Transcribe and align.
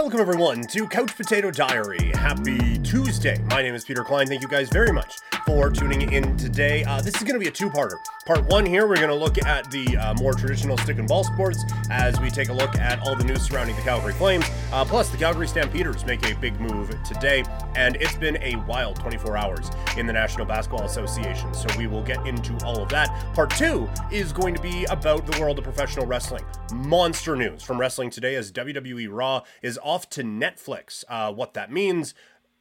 Welcome, 0.00 0.20
everyone, 0.20 0.62
to 0.68 0.86
Couch 0.86 1.16
Potato 1.16 1.50
Diary. 1.50 2.12
Happy 2.14 2.78
Tuesday. 2.78 3.36
My 3.50 3.62
name 3.62 3.74
is 3.74 3.84
Peter 3.84 4.04
Klein. 4.04 4.28
Thank 4.28 4.42
you 4.42 4.48
guys 4.48 4.68
very 4.68 4.92
much 4.92 5.18
for 5.48 5.70
tuning 5.70 6.12
in 6.12 6.36
today. 6.36 6.84
Uh, 6.84 7.00
this 7.00 7.14
is 7.14 7.22
going 7.22 7.32
to 7.32 7.38
be 7.38 7.48
a 7.48 7.50
two 7.50 7.70
parter. 7.70 7.94
Part 8.26 8.44
one 8.50 8.66
here, 8.66 8.86
we're 8.86 8.96
going 8.96 9.08
to 9.08 9.14
look 9.14 9.42
at 9.46 9.70
the 9.70 9.96
uh, 9.96 10.12
more 10.20 10.34
traditional 10.34 10.76
stick 10.76 10.98
and 10.98 11.08
ball 11.08 11.24
sports 11.24 11.64
as 11.90 12.20
we 12.20 12.28
take 12.28 12.50
a 12.50 12.52
look 12.52 12.76
at 12.76 13.00
all 13.00 13.16
the 13.16 13.24
news 13.24 13.46
surrounding 13.46 13.74
the 13.74 13.80
Calgary 13.80 14.12
Flames. 14.12 14.44
Uh, 14.70 14.84
plus, 14.84 15.08
the 15.08 15.16
Calgary 15.16 15.48
Stampeders 15.48 16.04
make 16.04 16.22
a 16.30 16.34
big 16.34 16.60
move 16.60 16.94
today, 17.02 17.44
and 17.76 17.96
it's 17.96 18.14
been 18.16 18.36
a 18.42 18.56
wild 18.68 18.96
24 18.96 19.38
hours 19.38 19.70
in 19.96 20.06
the 20.06 20.12
National 20.12 20.44
Basketball 20.44 20.84
Association. 20.84 21.54
So 21.54 21.66
we 21.78 21.86
will 21.86 22.02
get 22.02 22.26
into 22.26 22.54
all 22.66 22.82
of 22.82 22.90
that. 22.90 23.08
Part 23.32 23.48
two 23.52 23.88
is 24.12 24.34
going 24.34 24.54
to 24.54 24.60
be 24.60 24.84
about 24.90 25.24
the 25.24 25.40
world 25.40 25.56
of 25.56 25.64
professional 25.64 26.04
wrestling. 26.04 26.44
Monster 26.74 27.34
news 27.36 27.62
from 27.62 27.80
Wrestling 27.80 28.10
Today 28.10 28.34
as 28.34 28.52
WWE 28.52 29.08
Raw 29.10 29.44
is 29.62 29.78
off 29.82 30.10
to 30.10 30.22
Netflix. 30.22 31.04
Uh, 31.08 31.32
what 31.32 31.54
that 31.54 31.72
means, 31.72 32.12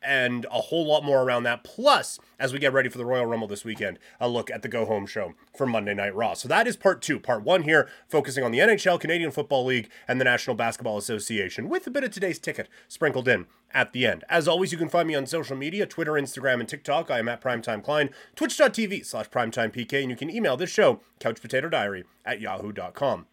and 0.02 0.46
a 0.46 0.62
whole 0.62 0.86
lot 0.86 1.04
more 1.04 1.24
around 1.24 1.44
that. 1.44 1.64
Plus, 1.64 2.20
as 2.40 2.54
we 2.54 2.60
get 2.60 2.74
ready 2.74 2.90
for 2.90 2.98
the 2.98 3.06
Royal 3.06 3.26
Rumble 3.26 3.48
this 3.48 3.66
weekend, 3.66 4.00
a 4.20 4.30
look 4.30 4.50
at 4.52 4.62
the 4.62 4.68
Go 4.68 4.86
Home 4.86 5.06
show 5.06 5.34
for 5.56 5.66
Monday 5.66 5.94
Night 5.94 6.16
Raw. 6.16 6.34
So 6.34 6.48
that 6.48 6.68
is 6.68 6.76
part 6.76 7.02
two. 7.02 7.20
Part 7.20 7.44
one 7.44 7.64
here, 7.64 7.90
focusing 8.08 8.44
on 8.44 8.52
the 8.52 8.60
NHL, 8.60 9.00
Canadian 9.00 9.32
Football 9.32 9.66
League, 9.66 9.90
and 10.08 10.20
the 10.20 10.26
National 10.26 10.56
Basketball 10.56 10.98
Association, 10.98 11.70
with 11.70 11.88
a 11.88 11.92
bit 11.92 12.04
of 12.04 12.12
today's 12.12 12.40
ticket 12.40 12.70
sprinkled 12.88 13.28
in 13.28 13.48
at 13.73 13.94
the 13.94 14.06
end. 14.06 14.23
As 14.30 14.48
always, 14.48 14.72
you 14.72 14.78
can 14.78 14.90
find 14.90 15.08
me 15.08 15.16
on 15.16 15.26
social 15.26 15.58
media 15.58 15.86
Twitter, 15.86 16.14
Instagram, 16.14 16.59
and 16.59 16.70
TikTok. 16.70 17.12
I 17.12 17.20
am 17.20 17.30
at 17.30 17.42
Primetime 17.42 17.84
Klein, 17.84 18.09
twitch.tv 18.36 19.06
slash 19.06 19.30
primetimepk, 19.30 20.02
and 20.02 20.09
you 20.09 20.16
can 20.16 20.30
email 20.30 20.58
this 20.58 20.70
show, 20.70 21.02
couchpotatodiary 21.20 22.04
at 22.26 22.40
yahoo.com. 22.40 23.26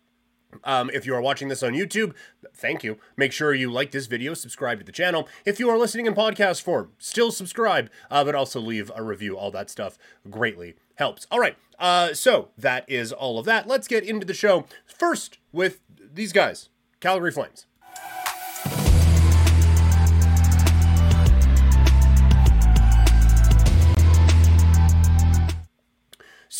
Um, 0.63 0.91
if 0.93 1.07
you 1.07 1.15
are 1.15 1.21
watching 1.21 1.49
this 1.49 1.63
on 1.63 1.73
YouTube, 1.73 2.15
thank 2.55 2.85
you. 2.85 2.99
Make 3.17 3.33
sure 3.33 3.55
you 3.55 3.71
like 3.71 3.91
this 3.91 4.07
video, 4.07 4.35
subscribe 4.35 4.79
to 4.79 4.85
the 4.85 4.93
channel. 4.93 5.29
If 5.45 5.59
you 5.59 5.69
are 5.71 5.79
listening 5.79 6.07
in 6.07 6.15
podcast 6.15 6.63
form, 6.63 6.93
still 6.99 7.33
subscribe, 7.33 7.91
uh, 8.11 8.25
but 8.25 8.35
also 8.35 8.61
leave 8.61 8.91
a 8.95 9.03
review. 9.03 9.37
All 9.37 9.51
that 9.51 9.71
stuff 9.71 9.99
greatly 10.31 10.77
helps. 10.97 11.27
All 11.31 11.41
right, 11.41 11.57
uh, 11.79 12.15
so 12.15 12.49
that 12.57 12.85
is 12.89 13.13
all 13.13 13.39
of 13.39 13.47
that. 13.47 13.67
Let's 13.67 13.89
get 13.89 14.05
into 14.05 14.27
the 14.27 14.35
show. 14.35 14.67
First, 14.87 15.39
with 15.53 15.81
these 16.13 16.33
guys 16.33 16.69
Calgary 17.01 17.33
Flames. 17.33 17.67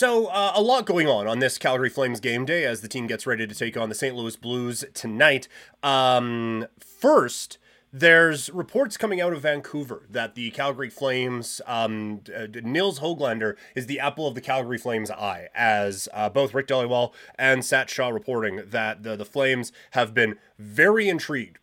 So, 0.05 0.27
uh, 0.27 0.53
a 0.55 0.61
lot 0.61 0.85
going 0.85 1.09
on 1.09 1.27
on 1.27 1.39
this 1.39 1.57
Calgary 1.57 1.89
Flames 1.89 2.21
game 2.21 2.45
day 2.45 2.67
as 2.67 2.83
the 2.83 2.89
team 2.89 3.07
gets 3.07 3.27
ready 3.27 3.47
to 3.47 3.55
take 3.55 3.75
on 3.75 3.89
the 3.89 3.95
St. 3.95 4.15
Louis 4.15 4.37
Blues 4.37 4.85
tonight. 4.93 5.49
Um, 5.83 6.67
first, 6.79 7.57
there's 7.91 8.51
reports 8.51 8.99
coming 8.99 9.23
out 9.23 9.33
of 9.33 9.41
Vancouver 9.41 10.03
that 10.11 10.35
the 10.35 10.51
Calgary 10.51 10.91
Flames, 10.91 11.63
um, 11.67 12.21
uh, 12.37 12.49
Nils 12.63 13.01
Hoglander 13.01 13.57
is 13.75 13.87
the 13.87 13.99
apple 13.99 14.29
of 14.29 14.35
the 14.35 14.43
Calgary 14.43 14.77
Flames' 14.77 15.11
eye, 15.11 15.49
as 15.55 16.07
uh, 16.13 16.29
both 16.29 16.53
Rick 16.53 16.67
Dhaliwal 16.67 17.15
and 17.39 17.65
Sat 17.65 17.89
Shah 17.89 18.11
reporting 18.11 18.61
that 18.67 19.05
the, 19.05 19.17
the 19.17 19.25
Flames 19.25 19.73
have 19.93 20.13
been 20.13 20.37
very 20.59 21.09
intrigued 21.09 21.57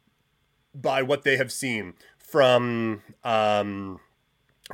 by 0.73 1.03
what 1.03 1.21
they 1.21 1.37
have 1.37 1.51
seen 1.51 1.93
from. 2.17 3.03
Um, 3.23 3.99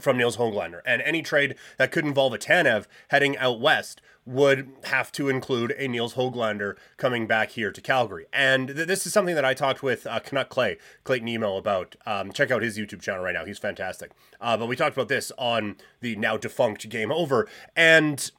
from 0.01 0.17
Nils 0.17 0.37
Hoglander. 0.37 0.81
And 0.85 1.01
any 1.01 1.21
trade 1.21 1.55
that 1.77 1.91
could 1.91 2.05
involve 2.05 2.33
a 2.33 2.37
Tanev 2.37 2.85
heading 3.09 3.37
out 3.37 3.59
west 3.59 4.01
would 4.27 4.69
have 4.83 5.09
to 5.13 5.29
include 5.29 5.73
a 5.77 5.87
Nils 5.87 6.15
Hoglander 6.15 6.75
coming 6.97 7.27
back 7.27 7.51
here 7.51 7.71
to 7.71 7.79
Calgary. 7.79 8.25
And 8.33 8.67
th- 8.67 8.87
this 8.87 9.07
is 9.07 9.13
something 9.13 9.35
that 9.35 9.45
I 9.45 9.53
talked 9.53 9.81
with 9.81 10.05
uh, 10.05 10.19
Canuck 10.19 10.49
Clay, 10.49 10.77
Clayton 11.05 11.29
Emo, 11.29 11.55
about. 11.55 11.95
Um, 12.05 12.33
check 12.33 12.51
out 12.51 12.61
his 12.61 12.77
YouTube 12.77 13.01
channel 13.01 13.23
right 13.23 13.33
now. 13.33 13.45
He's 13.45 13.57
fantastic. 13.57 14.11
Uh, 14.41 14.57
but 14.57 14.67
we 14.67 14.75
talked 14.75 14.97
about 14.97 15.07
this 15.07 15.31
on 15.37 15.77
the 16.01 16.17
now 16.17 16.35
defunct 16.35 16.89
Game 16.89 17.11
Over. 17.11 17.47
And 17.75 18.29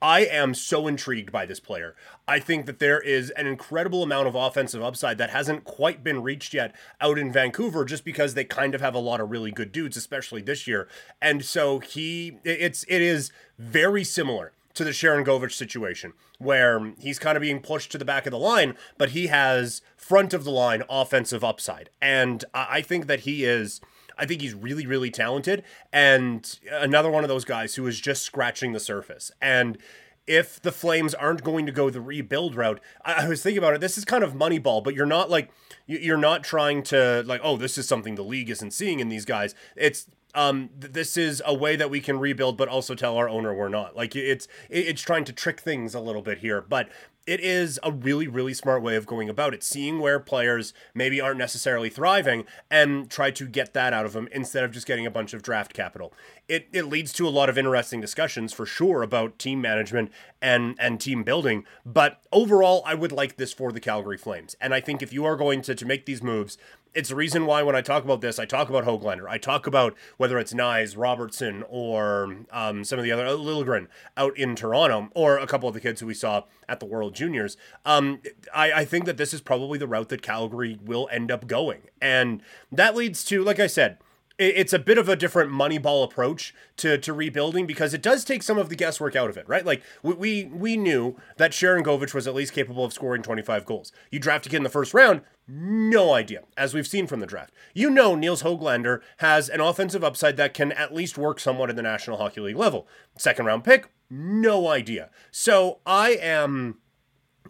I 0.00 0.20
am 0.20 0.54
so 0.54 0.86
intrigued 0.86 1.32
by 1.32 1.46
this 1.46 1.60
player. 1.60 1.94
I 2.28 2.38
think 2.38 2.66
that 2.66 2.78
there 2.78 3.00
is 3.00 3.30
an 3.30 3.46
incredible 3.46 4.02
amount 4.02 4.28
of 4.28 4.34
offensive 4.34 4.82
upside 4.82 5.18
that 5.18 5.30
hasn't 5.30 5.64
quite 5.64 6.04
been 6.04 6.22
reached 6.22 6.54
yet 6.54 6.74
out 7.00 7.18
in 7.18 7.32
Vancouver 7.32 7.84
just 7.84 8.04
because 8.04 8.34
they 8.34 8.44
kind 8.44 8.74
of 8.74 8.80
have 8.80 8.94
a 8.94 8.98
lot 8.98 9.20
of 9.20 9.30
really 9.30 9.50
good 9.50 9.72
dudes, 9.72 9.96
especially 9.96 10.42
this 10.42 10.66
year. 10.66 10.88
And 11.22 11.44
so 11.44 11.78
he 11.78 12.38
it's 12.44 12.84
it 12.88 13.00
is 13.00 13.30
very 13.58 14.04
similar 14.04 14.52
to 14.74 14.84
the 14.84 14.90
Sharangovich 14.90 15.52
situation, 15.52 16.12
where 16.38 16.92
he's 16.98 17.18
kind 17.18 17.36
of 17.36 17.42
being 17.42 17.60
pushed 17.60 17.92
to 17.92 17.98
the 17.98 18.04
back 18.04 18.26
of 18.26 18.32
the 18.32 18.38
line, 18.38 18.76
but 18.98 19.10
he 19.10 19.28
has 19.28 19.82
front 19.96 20.34
of 20.34 20.44
the 20.44 20.50
line 20.50 20.82
offensive 20.90 21.44
upside. 21.44 21.90
And 22.02 22.44
I 22.52 22.82
think 22.82 23.06
that 23.06 23.20
he 23.20 23.44
is 23.44 23.80
I 24.18 24.26
think 24.26 24.40
he's 24.40 24.54
really, 24.54 24.86
really 24.86 25.10
talented 25.10 25.62
and 25.92 26.58
another 26.70 27.10
one 27.10 27.24
of 27.24 27.28
those 27.28 27.44
guys 27.44 27.74
who 27.74 27.86
is 27.86 28.00
just 28.00 28.22
scratching 28.22 28.72
the 28.72 28.80
surface. 28.80 29.30
And 29.40 29.78
if 30.26 30.60
the 30.60 30.72
Flames 30.72 31.14
aren't 31.14 31.44
going 31.44 31.66
to 31.66 31.72
go 31.72 31.90
the 31.90 32.00
rebuild 32.00 32.54
route, 32.54 32.80
I, 33.04 33.28
was 33.28 33.42
thinking 33.42 33.58
about 33.58 33.74
it. 33.74 33.80
This 33.80 33.98
is 33.98 34.04
kind 34.04 34.24
of 34.24 34.32
Moneyball, 34.32 34.82
but 34.82 34.94
you're 34.94 35.06
not 35.06 35.28
like 35.28 35.50
you're 35.86 36.16
not 36.16 36.42
trying 36.42 36.82
to 36.84 37.22
like, 37.26 37.42
oh, 37.44 37.56
this 37.56 37.76
is 37.76 37.86
something 37.86 38.14
the 38.14 38.22
league 38.22 38.48
isn't 38.48 38.72
seeing 38.72 39.00
in 39.00 39.08
these 39.08 39.24
guys. 39.24 39.54
It's 39.76 40.06
um, 40.34 40.70
this 40.76 41.16
is 41.16 41.42
a 41.46 41.54
way 41.54 41.76
that 41.76 41.90
we 41.90 42.00
can 42.00 42.18
rebuild, 42.18 42.56
but 42.56 42.68
also 42.68 42.94
tell 42.94 43.16
our 43.16 43.28
owner 43.28 43.54
we're 43.54 43.68
not. 43.68 43.96
Like 43.96 44.16
it's 44.16 44.48
it's 44.70 45.02
trying 45.02 45.24
to 45.24 45.32
trick 45.32 45.60
things 45.60 45.94
a 45.94 46.00
little 46.00 46.22
bit 46.22 46.38
here, 46.38 46.60
but 46.60 46.88
it 47.26 47.40
is 47.40 47.80
a 47.82 47.90
really, 47.90 48.28
really 48.28 48.54
smart 48.54 48.82
way 48.82 48.96
of 48.96 49.06
going 49.06 49.28
about 49.28 49.54
it, 49.54 49.62
seeing 49.62 49.98
where 49.98 50.20
players 50.20 50.74
maybe 50.94 51.20
aren't 51.20 51.38
necessarily 51.38 51.88
thriving 51.88 52.44
and 52.70 53.10
try 53.10 53.30
to 53.30 53.46
get 53.46 53.72
that 53.72 53.92
out 53.92 54.04
of 54.04 54.12
them 54.12 54.28
instead 54.32 54.64
of 54.64 54.70
just 54.70 54.86
getting 54.86 55.06
a 55.06 55.10
bunch 55.10 55.32
of 55.32 55.42
draft 55.42 55.72
capital. 55.72 56.12
It, 56.46 56.68
it 56.72 56.84
leads 56.84 57.12
to 57.14 57.26
a 57.26 57.30
lot 57.30 57.48
of 57.48 57.56
interesting 57.56 58.00
discussions 58.00 58.52
for 58.52 58.66
sure 58.66 59.02
about 59.02 59.38
team 59.38 59.60
management 59.60 60.12
and, 60.42 60.76
and 60.78 61.00
team 61.00 61.22
building. 61.22 61.64
But 61.86 62.20
overall, 62.32 62.82
I 62.84 62.94
would 62.94 63.12
like 63.12 63.36
this 63.36 63.52
for 63.52 63.72
the 63.72 63.80
Calgary 63.80 64.18
Flames. 64.18 64.54
And 64.60 64.74
I 64.74 64.80
think 64.80 65.02
if 65.02 65.12
you 65.12 65.24
are 65.24 65.36
going 65.36 65.62
to, 65.62 65.74
to 65.74 65.86
make 65.86 66.04
these 66.04 66.22
moves, 66.22 66.58
it's 66.94 67.08
the 67.08 67.16
reason 67.16 67.46
why 67.46 67.62
when 67.62 67.74
I 67.74 67.80
talk 67.80 68.04
about 68.04 68.20
this, 68.20 68.38
I 68.38 68.44
talk 68.44 68.68
about 68.68 68.84
Hoglander. 68.84 69.28
I 69.28 69.38
talk 69.38 69.66
about 69.66 69.94
whether 70.16 70.38
it's 70.38 70.54
Knies, 70.54 70.96
Robertson, 70.96 71.64
or 71.68 72.36
um, 72.52 72.84
some 72.84 72.98
of 72.98 73.04
the 73.04 73.12
other 73.12 73.26
uh, 73.26 73.30
Liljegren 73.30 73.88
out 74.16 74.36
in 74.38 74.54
Toronto, 74.54 75.10
or 75.14 75.38
a 75.38 75.46
couple 75.46 75.68
of 75.68 75.74
the 75.74 75.80
kids 75.80 76.00
who 76.00 76.06
we 76.06 76.14
saw 76.14 76.44
at 76.68 76.78
the 76.78 76.86
World 76.86 77.14
Juniors. 77.14 77.56
Um, 77.84 78.20
I, 78.54 78.72
I 78.72 78.84
think 78.84 79.06
that 79.06 79.16
this 79.16 79.34
is 79.34 79.40
probably 79.40 79.78
the 79.78 79.88
route 79.88 80.08
that 80.10 80.22
Calgary 80.22 80.78
will 80.82 81.08
end 81.10 81.30
up 81.30 81.46
going, 81.46 81.82
and 82.00 82.42
that 82.70 82.94
leads 82.94 83.24
to, 83.24 83.42
like 83.42 83.58
I 83.58 83.66
said, 83.66 83.98
it's 84.36 84.72
a 84.72 84.78
bit 84.78 84.98
of 84.98 85.08
a 85.08 85.14
different 85.14 85.52
moneyball 85.52 86.02
approach 86.02 86.54
to, 86.78 86.98
to 86.98 87.12
rebuilding 87.12 87.66
because 87.66 87.94
it 87.94 88.02
does 88.02 88.24
take 88.24 88.42
some 88.42 88.58
of 88.58 88.68
the 88.68 88.74
guesswork 88.74 89.14
out 89.14 89.30
of 89.30 89.36
it, 89.36 89.48
right? 89.48 89.64
Like 89.64 89.82
we 90.02 90.14
we, 90.14 90.44
we 90.46 90.76
knew 90.76 91.16
that 91.36 91.52
Sharangovich 91.52 92.14
was 92.14 92.26
at 92.26 92.34
least 92.34 92.52
capable 92.52 92.84
of 92.84 92.92
scoring 92.92 93.22
25 93.22 93.64
goals. 93.64 93.92
You 94.10 94.18
draft 94.18 94.46
a 94.46 94.48
kid 94.48 94.56
in 94.56 94.62
the 94.64 94.68
first 94.68 94.92
round, 94.92 95.20
no 95.46 96.12
idea, 96.12 96.42
as 96.56 96.74
we've 96.74 96.86
seen 96.86 97.06
from 97.06 97.20
the 97.20 97.26
draft. 97.26 97.52
You 97.74 97.90
know 97.90 98.14
Nils 98.14 98.42
Hoglander 98.42 99.02
has 99.18 99.48
an 99.48 99.60
offensive 99.60 100.02
upside 100.02 100.36
that 100.36 100.54
can 100.54 100.72
at 100.72 100.94
least 100.94 101.16
work 101.16 101.38
somewhat 101.38 101.70
at 101.70 101.76
the 101.76 101.82
National 101.82 102.16
Hockey 102.16 102.40
League 102.40 102.56
level. 102.56 102.88
Second 103.16 103.46
round 103.46 103.62
pick, 103.62 103.88
no 104.10 104.68
idea. 104.68 105.10
So 105.30 105.78
I 105.86 106.10
am 106.20 106.78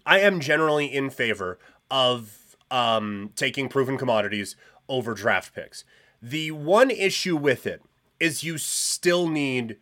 I 0.04 0.20
am 0.20 0.40
generally 0.40 0.86
in 0.86 1.08
favor 1.08 1.58
of 1.90 2.56
um, 2.70 3.30
taking 3.36 3.68
proven 3.68 3.96
commodities 3.96 4.56
over 4.88 5.14
draft 5.14 5.54
picks. 5.54 5.84
The 6.24 6.52
one 6.52 6.90
issue 6.90 7.36
with 7.36 7.66
it 7.66 7.82
is 8.18 8.42
you 8.42 8.56
still 8.56 9.28
need 9.28 9.76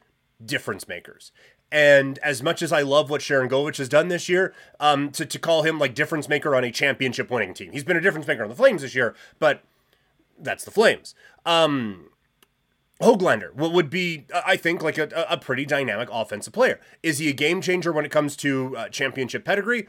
difference 0.45 0.89
makers. 0.89 1.31
And 1.71 2.19
as 2.19 2.43
much 2.43 2.63
as 2.63 2.73
I 2.73 2.83
love 2.83 3.11
what 3.11 3.21
Sharangovich 3.21 3.77
has 3.77 3.89
done 3.89 4.09
this 4.09 4.29
year, 4.29 4.53
um, 4.81 5.11
to, 5.13 5.25
to 5.25 5.39
call 5.39 5.63
him 5.63 5.79
like 5.79 5.95
difference 5.95 6.29
maker 6.29 6.57
on 6.57 6.65
a 6.65 6.73
championship 6.73 7.31
winning 7.31 7.55
team, 7.55 7.71
he's 7.71 7.85
been 7.85 7.97
a 7.97 8.01
difference 8.01 8.27
maker 8.27 8.43
on 8.43 8.49
the 8.49 8.57
Flames 8.57 8.83
this 8.83 8.93
year, 8.93 9.15
but 9.39 9.63
that's 10.37 10.65
the 10.65 10.73
Flames. 10.73 11.15
Um, 11.47 12.11
Hoglander 13.01 13.55
would 13.55 13.89
be, 13.89 14.27
I 14.35 14.57
think, 14.57 14.83
like 14.83 14.99
a, 14.99 15.25
a 15.31 15.39
pretty 15.39 15.65
dynamic 15.65 16.09
offensive 16.11 16.53
player. 16.53 16.81
Is 17.05 17.19
he 17.19 17.29
a 17.29 17.33
game 17.33 17.61
changer 17.61 17.93
when 17.93 18.05
it 18.05 18.11
comes 18.11 18.35
to 18.39 18.77
uh, 18.77 18.89
championship 18.89 19.45
pedigree? 19.45 19.89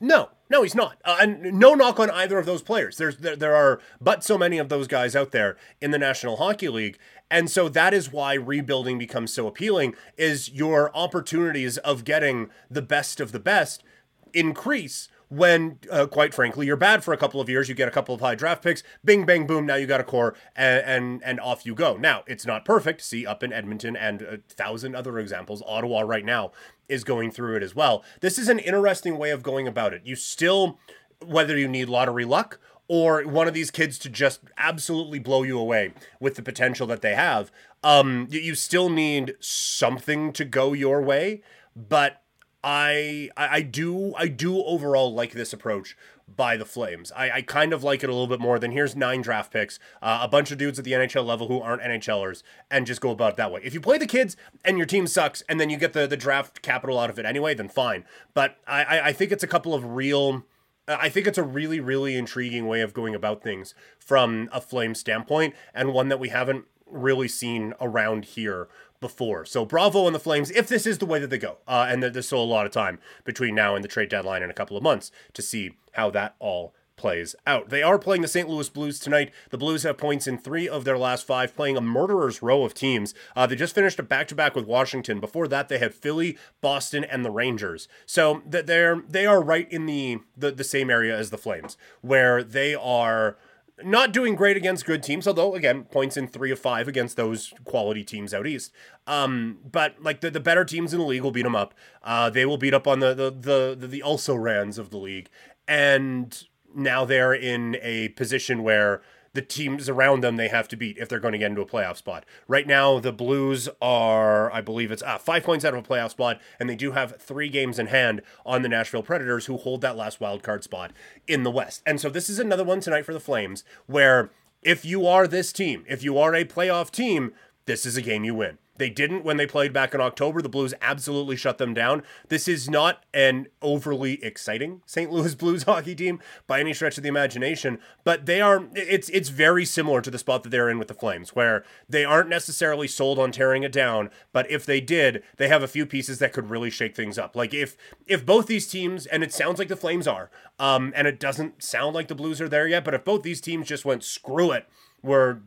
No, 0.00 0.30
no, 0.48 0.62
he's 0.62 0.74
not. 0.74 0.96
Uh, 1.04 1.18
and 1.20 1.42
no 1.58 1.74
knock 1.74 2.00
on 2.00 2.10
either 2.10 2.38
of 2.38 2.46
those 2.46 2.62
players. 2.62 2.96
There's 2.96 3.18
there, 3.18 3.36
there 3.36 3.54
are 3.54 3.80
but 4.00 4.24
so 4.24 4.38
many 4.38 4.56
of 4.56 4.70
those 4.70 4.86
guys 4.86 5.14
out 5.14 5.30
there 5.30 5.56
in 5.80 5.90
the 5.90 5.98
National 5.98 6.36
Hockey 6.36 6.68
League, 6.70 6.98
and 7.30 7.50
so 7.50 7.68
that 7.68 7.92
is 7.92 8.10
why 8.10 8.34
rebuilding 8.34 8.98
becomes 8.98 9.32
so 9.32 9.46
appealing. 9.46 9.94
Is 10.16 10.50
your 10.50 10.90
opportunities 10.96 11.76
of 11.78 12.04
getting 12.04 12.48
the 12.70 12.82
best 12.82 13.20
of 13.20 13.32
the 13.32 13.38
best 13.38 13.84
increase 14.32 15.08
when, 15.30 15.78
uh, 15.90 16.06
quite 16.06 16.34
frankly, 16.34 16.66
you're 16.66 16.76
bad 16.76 17.04
for 17.04 17.14
a 17.14 17.16
couple 17.16 17.40
of 17.40 17.48
years. 17.48 17.68
You 17.68 17.74
get 17.74 17.86
a 17.86 17.92
couple 17.92 18.14
of 18.14 18.20
high 18.20 18.34
draft 18.34 18.62
picks, 18.62 18.82
bing, 19.04 19.24
bang, 19.24 19.46
boom. 19.46 19.64
Now 19.64 19.76
you 19.76 19.86
got 19.86 20.00
a 20.00 20.04
core, 20.04 20.34
and 20.54 20.84
and, 20.84 21.24
and 21.24 21.40
off 21.40 21.64
you 21.64 21.74
go. 21.74 21.96
Now 21.96 22.24
it's 22.26 22.44
not 22.44 22.64
perfect. 22.64 23.00
See 23.00 23.24
up 23.24 23.42
in 23.42 23.52
Edmonton 23.52 23.96
and 23.96 24.22
a 24.22 24.38
thousand 24.48 24.96
other 24.96 25.18
examples. 25.18 25.62
Ottawa 25.66 26.00
right 26.00 26.24
now 26.24 26.50
is 26.88 27.04
going 27.04 27.30
through 27.30 27.56
it 27.56 27.62
as 27.62 27.74
well. 27.74 28.04
This 28.20 28.38
is 28.38 28.48
an 28.48 28.58
interesting 28.58 29.16
way 29.16 29.30
of 29.30 29.42
going 29.44 29.68
about 29.68 29.94
it. 29.94 30.02
You 30.04 30.16
still, 30.16 30.80
whether 31.24 31.56
you 31.56 31.68
need 31.68 31.88
lottery 31.88 32.24
luck 32.24 32.58
or 32.88 33.22
one 33.22 33.46
of 33.46 33.54
these 33.54 33.70
kids 33.70 33.98
to 34.00 34.10
just 34.10 34.40
absolutely 34.58 35.20
blow 35.20 35.44
you 35.44 35.56
away 35.56 35.92
with 36.18 36.34
the 36.34 36.42
potential 36.42 36.88
that 36.88 37.02
they 37.02 37.14
have, 37.14 37.52
um, 37.84 38.26
you 38.30 38.56
still 38.56 38.90
need 38.90 39.36
something 39.38 40.32
to 40.32 40.44
go 40.44 40.72
your 40.72 41.00
way. 41.00 41.40
But 41.76 42.20
I, 42.62 43.30
I 43.36 43.48
I 43.48 43.62
do 43.62 44.14
I 44.16 44.28
do 44.28 44.62
overall 44.62 45.12
like 45.14 45.32
this 45.32 45.52
approach 45.52 45.96
by 46.36 46.56
the 46.56 46.64
Flames. 46.64 47.10
I, 47.16 47.30
I 47.30 47.42
kind 47.42 47.72
of 47.72 47.82
like 47.82 48.02
it 48.02 48.08
a 48.08 48.12
little 48.12 48.26
bit 48.26 48.40
more 48.40 48.58
than 48.58 48.70
here's 48.70 48.94
nine 48.94 49.20
draft 49.20 49.52
picks, 49.52 49.78
uh, 50.00 50.20
a 50.22 50.28
bunch 50.28 50.50
of 50.50 50.58
dudes 50.58 50.78
at 50.78 50.84
the 50.84 50.92
NHL 50.92 51.24
level 51.24 51.48
who 51.48 51.60
aren't 51.60 51.82
NHLers, 51.82 52.42
and 52.70 52.86
just 52.86 53.00
go 53.00 53.10
about 53.10 53.32
it 53.32 53.36
that 53.36 53.50
way. 53.50 53.60
If 53.64 53.74
you 53.74 53.80
play 53.80 53.98
the 53.98 54.06
kids 54.06 54.36
and 54.64 54.76
your 54.76 54.86
team 54.86 55.06
sucks, 55.06 55.42
and 55.48 55.58
then 55.58 55.70
you 55.70 55.76
get 55.76 55.92
the 55.92 56.06
the 56.06 56.16
draft 56.16 56.62
capital 56.62 56.98
out 56.98 57.10
of 57.10 57.18
it 57.18 57.24
anyway, 57.24 57.54
then 57.54 57.68
fine. 57.68 58.04
But 58.34 58.58
I 58.66 59.00
I, 59.00 59.12
think 59.12 59.32
it's 59.32 59.44
a 59.44 59.48
couple 59.48 59.74
of 59.74 59.84
real. 59.84 60.44
I 60.86 61.08
think 61.08 61.26
it's 61.26 61.38
a 61.38 61.42
really, 61.42 61.78
really 61.78 62.16
intriguing 62.16 62.66
way 62.66 62.80
of 62.80 62.92
going 62.92 63.14
about 63.14 63.42
things 63.42 63.74
from 63.98 64.48
a 64.52 64.60
flame 64.60 64.94
standpoint, 64.94 65.54
and 65.72 65.92
one 65.92 66.08
that 66.08 66.20
we 66.20 66.28
haven't 66.28 66.66
really 66.90 67.28
seen 67.28 67.74
around 67.80 68.24
here 68.24 68.68
before. 69.00 69.44
So 69.44 69.64
bravo 69.64 70.06
on 70.06 70.12
the 70.12 70.20
Flames 70.20 70.50
if 70.50 70.68
this 70.68 70.86
is 70.86 70.98
the 70.98 71.06
way 71.06 71.18
that 71.18 71.30
they 71.30 71.38
go. 71.38 71.58
Uh, 71.66 71.86
and 71.88 72.02
there's 72.02 72.26
still 72.26 72.42
a 72.42 72.44
lot 72.44 72.66
of 72.66 72.72
time 72.72 72.98
between 73.24 73.54
now 73.54 73.74
and 73.74 73.82
the 73.82 73.88
trade 73.88 74.10
deadline 74.10 74.42
in 74.42 74.50
a 74.50 74.54
couple 74.54 74.76
of 74.76 74.82
months 74.82 75.10
to 75.32 75.42
see 75.42 75.76
how 75.92 76.10
that 76.10 76.36
all 76.38 76.74
plays 77.00 77.34
out. 77.46 77.70
They 77.70 77.82
are 77.82 77.98
playing 77.98 78.20
the 78.20 78.28
St. 78.28 78.46
Louis 78.46 78.68
Blues 78.68 78.98
tonight. 78.98 79.32
The 79.48 79.56
Blues 79.56 79.84
have 79.84 79.96
points 79.96 80.26
in 80.26 80.36
three 80.36 80.68
of 80.68 80.84
their 80.84 80.98
last 80.98 81.26
five, 81.26 81.56
playing 81.56 81.78
a 81.78 81.80
murderer's 81.80 82.42
row 82.42 82.62
of 82.62 82.74
teams. 82.74 83.14
Uh, 83.34 83.46
they 83.46 83.56
just 83.56 83.74
finished 83.74 83.98
a 83.98 84.02
back-to-back 84.02 84.54
with 84.54 84.66
Washington. 84.66 85.18
Before 85.18 85.48
that, 85.48 85.70
they 85.70 85.78
had 85.78 85.94
Philly, 85.94 86.36
Boston, 86.60 87.04
and 87.04 87.24
the 87.24 87.30
Rangers. 87.30 87.88
So 88.04 88.42
they're 88.44 89.02
they 89.08 89.24
are 89.24 89.42
right 89.42 89.66
in 89.72 89.86
the, 89.86 90.18
the 90.36 90.50
the 90.50 90.62
same 90.62 90.90
area 90.90 91.16
as 91.16 91.30
the 91.30 91.38
Flames, 91.38 91.78
where 92.02 92.44
they 92.44 92.74
are 92.74 93.38
not 93.84 94.12
doing 94.12 94.34
great 94.34 94.56
against 94.56 94.86
good 94.86 95.02
teams, 95.02 95.26
although 95.26 95.54
again, 95.54 95.84
points 95.84 96.16
in 96.16 96.26
three 96.28 96.50
of 96.50 96.58
five 96.58 96.88
against 96.88 97.16
those 97.16 97.52
quality 97.64 98.04
teams 98.04 98.32
out 98.34 98.46
east. 98.46 98.72
Um, 99.06 99.58
but 99.70 100.02
like 100.02 100.20
the, 100.20 100.30
the 100.30 100.40
better 100.40 100.64
teams 100.64 100.92
in 100.92 101.00
the 101.00 101.06
league 101.06 101.22
will 101.22 101.30
beat 101.30 101.42
them 101.42 101.56
up. 101.56 101.74
Uh, 102.02 102.30
they 102.30 102.46
will 102.46 102.58
beat 102.58 102.74
up 102.74 102.86
on 102.86 103.00
the 103.00 103.14
the 103.14 103.30
the 103.30 103.76
the, 103.78 103.86
the 103.86 104.02
also 104.02 104.34
rans 104.34 104.78
of 104.78 104.90
the 104.90 104.98
league, 104.98 105.28
and 105.66 106.44
now 106.74 107.04
they're 107.04 107.34
in 107.34 107.76
a 107.82 108.08
position 108.10 108.62
where 108.62 109.02
the 109.32 109.42
teams 109.42 109.88
around 109.88 110.22
them 110.22 110.36
they 110.36 110.48
have 110.48 110.68
to 110.68 110.76
beat 110.76 110.98
if 110.98 111.08
they're 111.08 111.20
going 111.20 111.32
to 111.32 111.38
get 111.38 111.50
into 111.50 111.60
a 111.60 111.66
playoff 111.66 111.96
spot. 111.96 112.24
Right 112.48 112.66
now, 112.66 112.98
the 112.98 113.12
Blues 113.12 113.68
are, 113.80 114.52
I 114.52 114.60
believe 114.60 114.90
it's 114.90 115.02
uh, 115.02 115.18
five 115.18 115.44
points 115.44 115.64
out 115.64 115.74
of 115.74 115.84
a 115.84 115.88
playoff 115.88 116.10
spot, 116.10 116.40
and 116.58 116.68
they 116.68 116.76
do 116.76 116.92
have 116.92 117.20
three 117.20 117.48
games 117.48 117.78
in 117.78 117.86
hand 117.86 118.22
on 118.44 118.62
the 118.62 118.68
Nashville 118.68 119.02
Predators, 119.02 119.46
who 119.46 119.56
hold 119.56 119.80
that 119.82 119.96
last 119.96 120.20
wild 120.20 120.42
card 120.42 120.64
spot 120.64 120.92
in 121.26 121.42
the 121.44 121.50
West. 121.50 121.82
And 121.86 122.00
so 122.00 122.10
this 122.10 122.28
is 122.28 122.38
another 122.38 122.64
one 122.64 122.80
tonight 122.80 123.06
for 123.06 123.12
the 123.12 123.20
Flames, 123.20 123.64
where 123.86 124.30
if 124.62 124.84
you 124.84 125.06
are 125.06 125.26
this 125.26 125.52
team, 125.52 125.84
if 125.88 126.02
you 126.02 126.18
are 126.18 126.34
a 126.34 126.44
playoff 126.44 126.90
team, 126.90 127.32
this 127.66 127.86
is 127.86 127.96
a 127.96 128.02
game 128.02 128.24
you 128.24 128.34
win. 128.34 128.58
They 128.80 128.88
didn't 128.88 129.26
when 129.26 129.36
they 129.36 129.46
played 129.46 129.74
back 129.74 129.92
in 129.92 130.00
October. 130.00 130.40
The 130.40 130.48
Blues 130.48 130.72
absolutely 130.80 131.36
shut 131.36 131.58
them 131.58 131.74
down. 131.74 132.02
This 132.30 132.48
is 132.48 132.70
not 132.70 133.04
an 133.12 133.48
overly 133.60 134.24
exciting 134.24 134.80
St. 134.86 135.12
Louis 135.12 135.34
Blues 135.36 135.64
hockey 135.64 135.94
team 135.94 136.18
by 136.46 136.60
any 136.60 136.72
stretch 136.72 136.96
of 136.96 137.02
the 137.02 137.10
imagination, 137.10 137.78
but 138.04 138.24
they 138.24 138.40
are 138.40 138.70
it's 138.74 139.10
it's 139.10 139.28
very 139.28 139.66
similar 139.66 140.00
to 140.00 140.10
the 140.10 140.16
spot 140.16 140.44
that 140.44 140.48
they're 140.48 140.70
in 140.70 140.78
with 140.78 140.88
the 140.88 140.94
Flames, 140.94 141.36
where 141.36 141.62
they 141.90 142.06
aren't 142.06 142.30
necessarily 142.30 142.88
sold 142.88 143.18
on 143.18 143.32
tearing 143.32 143.64
it 143.64 143.72
down, 143.72 144.08
but 144.32 144.50
if 144.50 144.64
they 144.64 144.80
did, 144.80 145.22
they 145.36 145.48
have 145.48 145.62
a 145.62 145.68
few 145.68 145.84
pieces 145.84 146.18
that 146.18 146.32
could 146.32 146.48
really 146.48 146.70
shake 146.70 146.96
things 146.96 147.18
up. 147.18 147.36
Like 147.36 147.52
if 147.52 147.76
if 148.06 148.24
both 148.24 148.46
these 148.46 148.66
teams, 148.66 149.04
and 149.04 149.22
it 149.22 149.30
sounds 149.30 149.58
like 149.58 149.68
the 149.68 149.76
Flames 149.76 150.08
are, 150.08 150.30
um, 150.58 150.94
and 150.96 151.06
it 151.06 151.20
doesn't 151.20 151.62
sound 151.62 151.94
like 151.94 152.08
the 152.08 152.14
Blues 152.14 152.40
are 152.40 152.48
there 152.48 152.66
yet, 152.66 152.86
but 152.86 152.94
if 152.94 153.04
both 153.04 153.24
these 153.24 153.42
teams 153.42 153.68
just 153.68 153.84
went 153.84 154.02
screw 154.02 154.52
it, 154.52 154.66
we're 155.02 155.40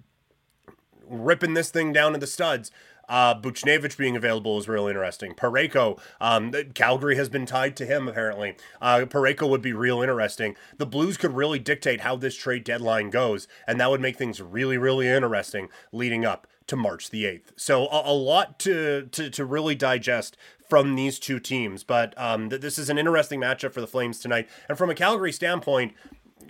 ripping 1.10 1.56
this 1.56 1.72
thing 1.72 1.92
down 1.92 2.14
to 2.14 2.20
the 2.20 2.28
studs 2.28 2.70
uh, 3.14 3.40
Buchnevich 3.40 3.96
being 3.96 4.16
available 4.16 4.58
is 4.58 4.68
really 4.68 4.90
interesting. 4.90 5.36
Parayko, 5.36 6.00
um, 6.20 6.52
Calgary 6.74 7.16
has 7.16 7.30
been 7.30 7.46
tied 7.46 7.78
to 7.78 7.86
him 7.86 8.08
apparently. 8.08 8.56
Uh, 8.82 9.02
Parayko 9.02 9.48
would 9.48 9.62
be 9.62 9.72
real 9.72 10.02
interesting. 10.02 10.56
The 10.80 10.88
Blues 10.88 11.16
could 11.16 11.36
really 11.36 11.60
dictate 11.60 12.02
how 12.02 12.16
this 12.16 12.36
trade 12.36 12.64
deadline 12.64 13.12
goes, 13.12 13.48
and 13.68 13.80
that 13.80 13.92
would 13.92 14.02
make 14.02 14.18
things 14.18 14.42
really, 14.42 14.80
really 14.80 15.08
interesting 15.08 15.70
leading 15.92 16.26
up 16.26 16.48
to 16.66 16.76
March 16.76 17.12
the 17.12 17.26
8th. 17.26 17.52
So 17.56 17.86
a, 17.90 18.12
a 18.12 18.16
lot 18.16 18.58
to, 18.62 19.08
to, 19.12 19.30
to 19.30 19.46
really 19.46 19.76
digest 19.76 20.36
from 20.68 20.96
these 20.96 21.20
two 21.20 21.40
teams, 21.40 21.84
but 21.84 22.20
um, 22.20 22.50
th- 22.50 22.64
this 22.64 22.80
is 22.80 22.90
an 22.90 22.98
interesting 22.98 23.40
matchup 23.40 23.74
for 23.74 23.82
the 23.82 23.86
Flames 23.86 24.18
tonight. 24.22 24.50
And 24.68 24.76
from 24.76 24.90
a 24.90 24.96
Calgary 24.96 25.32
standpoint, 25.32 25.94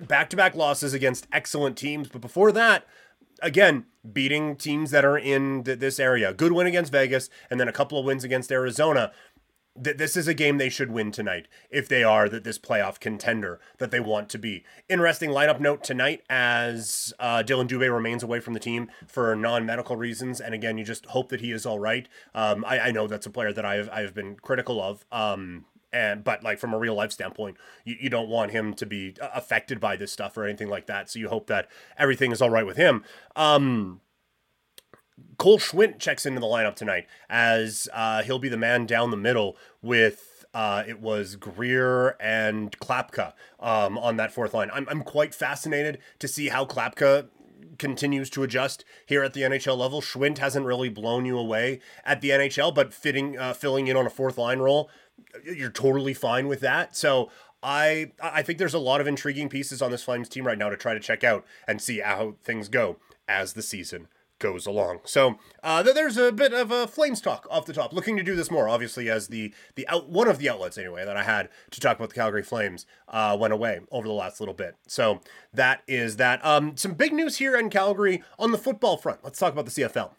back 0.07 0.29
to 0.29 0.37
back 0.37 0.55
losses 0.55 0.93
against 0.93 1.27
excellent 1.33 1.77
teams, 1.77 2.07
but 2.07 2.21
before 2.21 2.53
that, 2.53 2.87
again, 3.43 3.85
beating 4.11 4.55
teams 4.55 4.91
that 4.91 5.05
are 5.05 5.17
in 5.17 5.63
th- 5.63 5.79
this 5.79 5.99
area. 5.99 6.33
Good 6.33 6.53
win 6.53 6.65
against 6.65 6.91
Vegas, 6.91 7.29
and 7.49 7.59
then 7.59 7.67
a 7.67 7.73
couple 7.73 7.99
of 7.99 8.05
wins 8.05 8.23
against 8.23 8.51
Arizona. 8.51 9.11
Th- 9.81 9.97
this 9.97 10.15
is 10.17 10.27
a 10.27 10.33
game 10.33 10.57
they 10.57 10.69
should 10.69 10.91
win 10.91 11.11
tonight 11.11 11.47
if 11.69 11.87
they 11.87 12.03
are 12.03 12.29
that 12.29 12.43
this 12.43 12.59
playoff 12.59 12.99
contender 12.99 13.59
that 13.77 13.91
they 13.91 13.99
want 13.99 14.29
to 14.29 14.37
be. 14.37 14.63
Interesting 14.89 15.29
lineup 15.29 15.59
note 15.59 15.83
tonight 15.83 16.23
as 16.29 17.13
uh, 17.19 17.43
Dillon 17.43 17.67
Dubé 17.67 17.93
remains 17.93 18.23
away 18.23 18.39
from 18.39 18.53
the 18.53 18.59
team 18.59 18.89
for 19.07 19.35
non-medical 19.35 19.95
reasons, 19.95 20.39
and 20.39 20.53
again, 20.53 20.77
you 20.77 20.83
just 20.83 21.05
hope 21.07 21.29
that 21.29 21.41
he 21.41 21.51
is 21.51 21.65
all 21.65 21.79
right. 21.79 22.07
Um, 22.33 22.63
I, 22.65 22.79
I 22.79 22.91
know 22.91 23.07
that's 23.07 23.25
a 23.25 23.31
player 23.31 23.53
that 23.53 23.65
I 23.65 23.75
have 23.75 23.89
I 23.89 24.01
have 24.01 24.13
been 24.13 24.35
critical 24.35 24.81
of. 24.81 25.05
Um, 25.11 25.65
and 25.93 26.23
but 26.23 26.43
like 26.43 26.59
from 26.59 26.73
a 26.73 26.77
real 26.77 26.95
life 26.95 27.11
standpoint 27.11 27.55
you, 27.85 27.95
you 28.01 28.09
don't 28.09 28.27
want 28.27 28.51
him 28.51 28.73
to 28.73 28.85
be 28.85 29.15
uh, 29.21 29.29
affected 29.33 29.79
by 29.79 29.95
this 29.95 30.11
stuff 30.11 30.35
or 30.35 30.45
anything 30.45 30.67
like 30.67 30.87
that 30.87 31.09
so 31.09 31.19
you 31.19 31.29
hope 31.29 31.47
that 31.47 31.69
everything 31.97 32.31
is 32.31 32.41
all 32.41 32.49
right 32.49 32.65
with 32.65 32.77
him 32.77 33.03
um 33.35 34.01
Cole 35.37 35.59
Schwindt 35.59 35.99
checks 35.99 36.25
into 36.25 36.39
the 36.39 36.47
lineup 36.47 36.75
tonight 36.75 37.05
as 37.29 37.87
uh, 37.93 38.23
he'll 38.23 38.39
be 38.39 38.49
the 38.49 38.57
man 38.57 38.85
down 38.85 39.11
the 39.11 39.17
middle 39.17 39.55
with 39.81 40.33
uh, 40.53 40.83
it 40.87 40.99
was 40.99 41.35
Greer 41.35 42.15
and 42.19 42.77
Klapka 42.79 43.33
um, 43.59 43.97
on 43.97 44.17
that 44.17 44.31
fourth 44.31 44.53
line. 44.53 44.69
I'm, 44.73 44.87
I'm 44.89 45.01
quite 45.01 45.33
fascinated 45.33 45.99
to 46.19 46.27
see 46.27 46.49
how 46.49 46.65
Klapka 46.65 47.27
continues 47.79 48.29
to 48.31 48.43
adjust 48.43 48.85
here 49.05 49.23
at 49.23 49.33
the 49.33 49.41
NHL 49.41 49.77
level. 49.77 50.01
Schwindt 50.01 50.37
hasn't 50.37 50.65
really 50.65 50.89
blown 50.89 51.25
you 51.25 51.37
away 51.37 51.79
at 52.05 52.21
the 52.21 52.29
NHL, 52.29 52.73
but 52.73 52.93
fitting 52.93 53.37
uh, 53.37 53.53
filling 53.53 53.87
in 53.87 53.97
on 53.97 54.05
a 54.05 54.11
fourth 54.11 54.37
line 54.37 54.59
role 54.59 54.89
you're 55.43 55.69
totally 55.69 56.13
fine 56.13 56.47
with 56.47 56.59
that. 56.61 56.95
So 56.95 57.29
I 57.61 58.11
I 58.21 58.41
think 58.41 58.59
there's 58.59 58.73
a 58.73 58.79
lot 58.79 59.01
of 59.01 59.07
intriguing 59.07 59.49
pieces 59.49 59.81
on 59.81 59.91
this 59.91 60.03
Flames 60.03 60.29
team 60.29 60.45
right 60.45 60.57
now 60.57 60.69
to 60.69 60.77
try 60.77 60.93
to 60.93 60.99
check 60.99 61.23
out 61.23 61.45
and 61.67 61.81
see 61.81 61.99
how 61.99 62.35
things 62.43 62.69
go 62.69 62.97
as 63.27 63.53
the 63.53 63.61
season 63.61 64.07
goes 64.39 64.65
along. 64.65 64.99
So 65.05 65.39
uh, 65.63 65.81
there's 65.83 66.17
a 66.17 66.31
bit 66.31 66.53
of 66.53 66.69
a 66.69 66.85
Flames 66.85 67.21
talk 67.21 67.47
off 67.49 67.65
the 67.65 67.71
top. 67.71 67.93
Looking 67.93 68.17
to 68.17 68.23
do 68.23 68.35
this 68.35 68.51
more, 68.51 68.67
obviously, 68.67 69.09
as 69.09 69.29
the 69.29 69.53
the 69.75 69.87
out 69.87 70.09
one 70.09 70.27
of 70.27 70.37
the 70.37 70.49
outlets 70.49 70.77
anyway 70.77 71.05
that 71.05 71.15
I 71.15 71.23
had 71.23 71.49
to 71.71 71.79
talk 71.79 71.95
about 71.95 72.09
the 72.09 72.15
Calgary 72.15 72.43
Flames 72.43 72.85
uh, 73.07 73.37
went 73.39 73.53
away 73.53 73.79
over 73.91 74.07
the 74.07 74.13
last 74.13 74.41
little 74.41 74.53
bit. 74.53 74.75
So 74.87 75.21
that 75.53 75.81
is 75.87 76.17
that. 76.17 76.45
Um, 76.45 76.75
some 76.75 76.93
big 76.93 77.13
news 77.13 77.37
here 77.37 77.55
in 77.55 77.69
Calgary 77.69 78.21
on 78.37 78.51
the 78.51 78.57
football 78.57 78.97
front. 78.97 79.23
Let's 79.23 79.39
talk 79.39 79.53
about 79.53 79.65
the 79.65 79.71
CFL. 79.71 80.11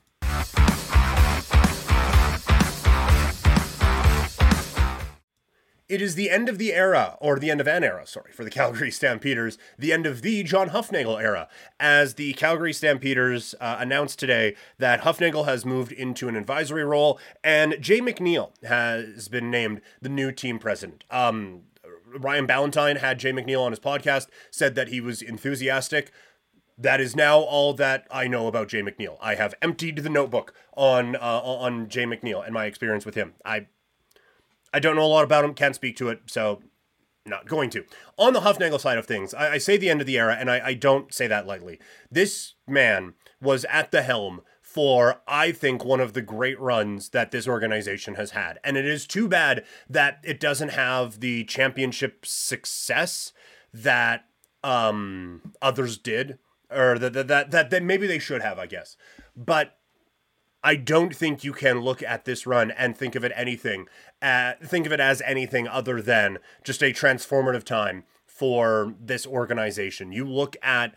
It 5.94 6.02
is 6.02 6.16
the 6.16 6.28
end 6.28 6.48
of 6.48 6.58
the 6.58 6.72
era, 6.72 7.16
or 7.20 7.38
the 7.38 7.52
end 7.52 7.60
of 7.60 7.68
an 7.68 7.84
era, 7.84 8.04
sorry, 8.04 8.32
for 8.32 8.42
the 8.42 8.50
Calgary 8.58 8.90
Stampeders, 8.90 9.58
the 9.78 9.92
end 9.92 10.06
of 10.06 10.22
the 10.22 10.42
John 10.42 10.70
Hufnagel 10.70 11.22
era, 11.22 11.48
as 11.78 12.14
the 12.14 12.32
Calgary 12.32 12.72
Stampeders 12.72 13.54
uh, 13.60 13.76
announced 13.78 14.18
today 14.18 14.56
that 14.78 15.02
Hufnagel 15.02 15.44
has 15.44 15.64
moved 15.64 15.92
into 15.92 16.26
an 16.26 16.34
advisory 16.34 16.82
role, 16.82 17.20
and 17.44 17.76
Jay 17.80 18.00
McNeil 18.00 18.50
has 18.64 19.28
been 19.28 19.52
named 19.52 19.82
the 20.02 20.08
new 20.08 20.32
team 20.32 20.58
president. 20.58 21.04
Um, 21.12 21.60
Ryan 22.18 22.46
Ballantyne 22.46 22.96
had 22.96 23.20
Jay 23.20 23.30
McNeil 23.30 23.60
on 23.60 23.70
his 23.70 23.78
podcast, 23.78 24.26
said 24.50 24.74
that 24.74 24.88
he 24.88 25.00
was 25.00 25.22
enthusiastic. 25.22 26.10
That 26.76 27.00
is 27.00 27.14
now 27.14 27.38
all 27.38 27.72
that 27.74 28.08
I 28.10 28.26
know 28.26 28.48
about 28.48 28.66
Jay 28.66 28.82
McNeil. 28.82 29.16
I 29.20 29.36
have 29.36 29.54
emptied 29.62 29.98
the 29.98 30.10
notebook 30.10 30.54
on 30.76 31.14
uh, 31.14 31.20
on 31.20 31.88
Jay 31.88 32.04
McNeil 32.04 32.44
and 32.44 32.52
my 32.52 32.64
experience 32.64 33.06
with 33.06 33.14
him. 33.14 33.34
I 33.44 33.68
I 34.74 34.80
don't 34.80 34.96
know 34.96 35.04
a 35.04 35.06
lot 35.06 35.24
about 35.24 35.44
him, 35.44 35.54
can't 35.54 35.76
speak 35.76 35.96
to 35.98 36.08
it, 36.08 36.22
so 36.26 36.60
not 37.24 37.46
going 37.46 37.70
to. 37.70 37.84
On 38.18 38.32
the 38.32 38.40
Hufnagel 38.40 38.80
side 38.80 38.98
of 38.98 39.06
things, 39.06 39.32
I, 39.32 39.52
I 39.52 39.58
say 39.58 39.76
the 39.76 39.88
end 39.88 40.00
of 40.00 40.06
the 40.06 40.18
era, 40.18 40.36
and 40.38 40.50
I, 40.50 40.66
I 40.66 40.74
don't 40.74 41.14
say 41.14 41.28
that 41.28 41.46
lightly. 41.46 41.78
This 42.10 42.54
man 42.66 43.14
was 43.40 43.64
at 43.66 43.92
the 43.92 44.02
helm 44.02 44.40
for, 44.60 45.22
I 45.28 45.52
think, 45.52 45.84
one 45.84 46.00
of 46.00 46.12
the 46.12 46.22
great 46.22 46.60
runs 46.60 47.10
that 47.10 47.30
this 47.30 47.46
organization 47.46 48.16
has 48.16 48.32
had. 48.32 48.58
And 48.64 48.76
it 48.76 48.84
is 48.84 49.06
too 49.06 49.28
bad 49.28 49.64
that 49.88 50.18
it 50.24 50.40
doesn't 50.40 50.70
have 50.70 51.20
the 51.20 51.44
championship 51.44 52.26
success 52.26 53.32
that 53.72 54.24
um, 54.64 55.52
others 55.62 55.98
did, 55.98 56.38
or 56.68 56.98
that, 56.98 57.12
that, 57.12 57.50
that, 57.52 57.70
that 57.70 57.82
maybe 57.84 58.08
they 58.08 58.18
should 58.18 58.42
have, 58.42 58.58
I 58.58 58.66
guess. 58.66 58.96
But 59.36 59.78
I 60.64 60.76
don't 60.76 61.14
think 61.14 61.44
you 61.44 61.52
can 61.52 61.80
look 61.80 62.02
at 62.02 62.24
this 62.24 62.46
run 62.46 62.70
and 62.70 62.96
think 62.96 63.14
of 63.14 63.22
it 63.22 63.32
anything, 63.36 63.86
uh, 64.22 64.54
think 64.64 64.86
of 64.86 64.92
it 64.92 64.98
as 64.98 65.20
anything 65.20 65.68
other 65.68 66.00
than 66.00 66.38
just 66.64 66.82
a 66.82 66.86
transformative 66.86 67.64
time 67.64 68.04
for 68.24 68.94
this 68.98 69.26
organization. 69.26 70.10
You 70.10 70.24
look 70.24 70.56
at 70.62 70.94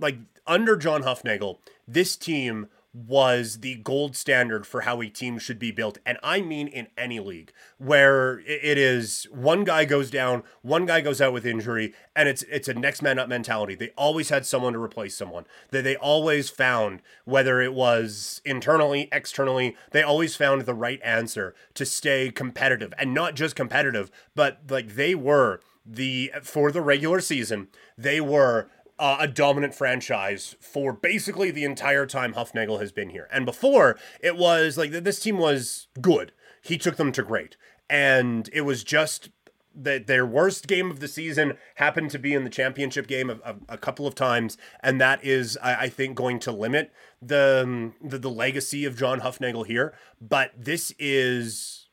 like 0.00 0.18
under 0.48 0.76
John 0.76 1.04
Hufnagel, 1.04 1.58
this 1.86 2.16
team 2.16 2.66
was 2.94 3.58
the 3.58 3.74
gold 3.74 4.14
standard 4.14 4.64
for 4.66 4.82
how 4.82 5.02
a 5.02 5.08
team 5.08 5.36
should 5.36 5.58
be 5.58 5.72
built. 5.72 5.98
And 6.06 6.16
I 6.22 6.40
mean 6.40 6.68
in 6.68 6.86
any 6.96 7.18
league 7.18 7.52
where 7.76 8.38
it 8.46 8.78
is 8.78 9.26
one 9.32 9.64
guy 9.64 9.84
goes 9.84 10.10
down, 10.10 10.44
one 10.62 10.86
guy 10.86 11.00
goes 11.00 11.20
out 11.20 11.32
with 11.32 11.44
injury, 11.44 11.92
and 12.14 12.28
it's 12.28 12.44
it's 12.44 12.68
a 12.68 12.74
next 12.74 13.02
man 13.02 13.18
up 13.18 13.28
mentality. 13.28 13.74
They 13.74 13.90
always 13.96 14.28
had 14.28 14.46
someone 14.46 14.74
to 14.74 14.78
replace 14.78 15.16
someone. 15.16 15.44
That 15.70 15.82
they 15.82 15.96
always 15.96 16.50
found, 16.50 17.02
whether 17.24 17.60
it 17.60 17.74
was 17.74 18.40
internally, 18.44 19.08
externally, 19.10 19.76
they 19.90 20.02
always 20.02 20.36
found 20.36 20.62
the 20.62 20.74
right 20.74 21.00
answer 21.02 21.54
to 21.74 21.84
stay 21.84 22.30
competitive. 22.30 22.94
And 22.96 23.12
not 23.12 23.34
just 23.34 23.56
competitive, 23.56 24.12
but 24.36 24.60
like 24.70 24.94
they 24.94 25.16
were 25.16 25.60
the 25.84 26.30
for 26.42 26.70
the 26.70 26.80
regular 26.80 27.20
season, 27.20 27.68
they 27.98 28.20
were 28.20 28.68
uh, 28.98 29.16
a 29.20 29.28
dominant 29.28 29.74
franchise 29.74 30.56
for 30.60 30.92
basically 30.92 31.50
the 31.50 31.64
entire 31.64 32.06
time 32.06 32.34
Hufnagel 32.34 32.80
has 32.80 32.92
been 32.92 33.10
here. 33.10 33.28
And 33.32 33.44
before, 33.44 33.98
it 34.20 34.36
was 34.36 34.78
like 34.78 34.92
this 34.92 35.20
team 35.20 35.38
was 35.38 35.88
good. 36.00 36.32
He 36.62 36.78
took 36.78 36.96
them 36.96 37.12
to 37.12 37.22
great. 37.22 37.56
And 37.90 38.48
it 38.52 38.62
was 38.62 38.84
just 38.84 39.30
that 39.74 40.06
their 40.06 40.24
worst 40.24 40.66
game 40.66 40.90
of 40.90 41.00
the 41.00 41.08
season 41.08 41.54
happened 41.76 42.10
to 42.10 42.18
be 42.18 42.32
in 42.32 42.44
the 42.44 42.50
championship 42.50 43.06
game 43.06 43.28
a, 43.28 43.38
a, 43.44 43.56
a 43.70 43.78
couple 43.78 44.06
of 44.06 44.14
times, 44.14 44.56
and 44.80 45.00
that 45.00 45.24
is, 45.24 45.58
I, 45.62 45.74
I, 45.74 45.88
think, 45.88 46.14
going 46.14 46.38
to 46.40 46.52
limit 46.52 46.92
the, 47.20 47.62
um, 47.64 47.94
the 48.00 48.18
the 48.18 48.30
legacy 48.30 48.84
of 48.84 48.96
John 48.96 49.20
Hufnagel 49.20 49.66
here. 49.66 49.92
But 50.20 50.52
this 50.56 50.94
is 50.98 51.88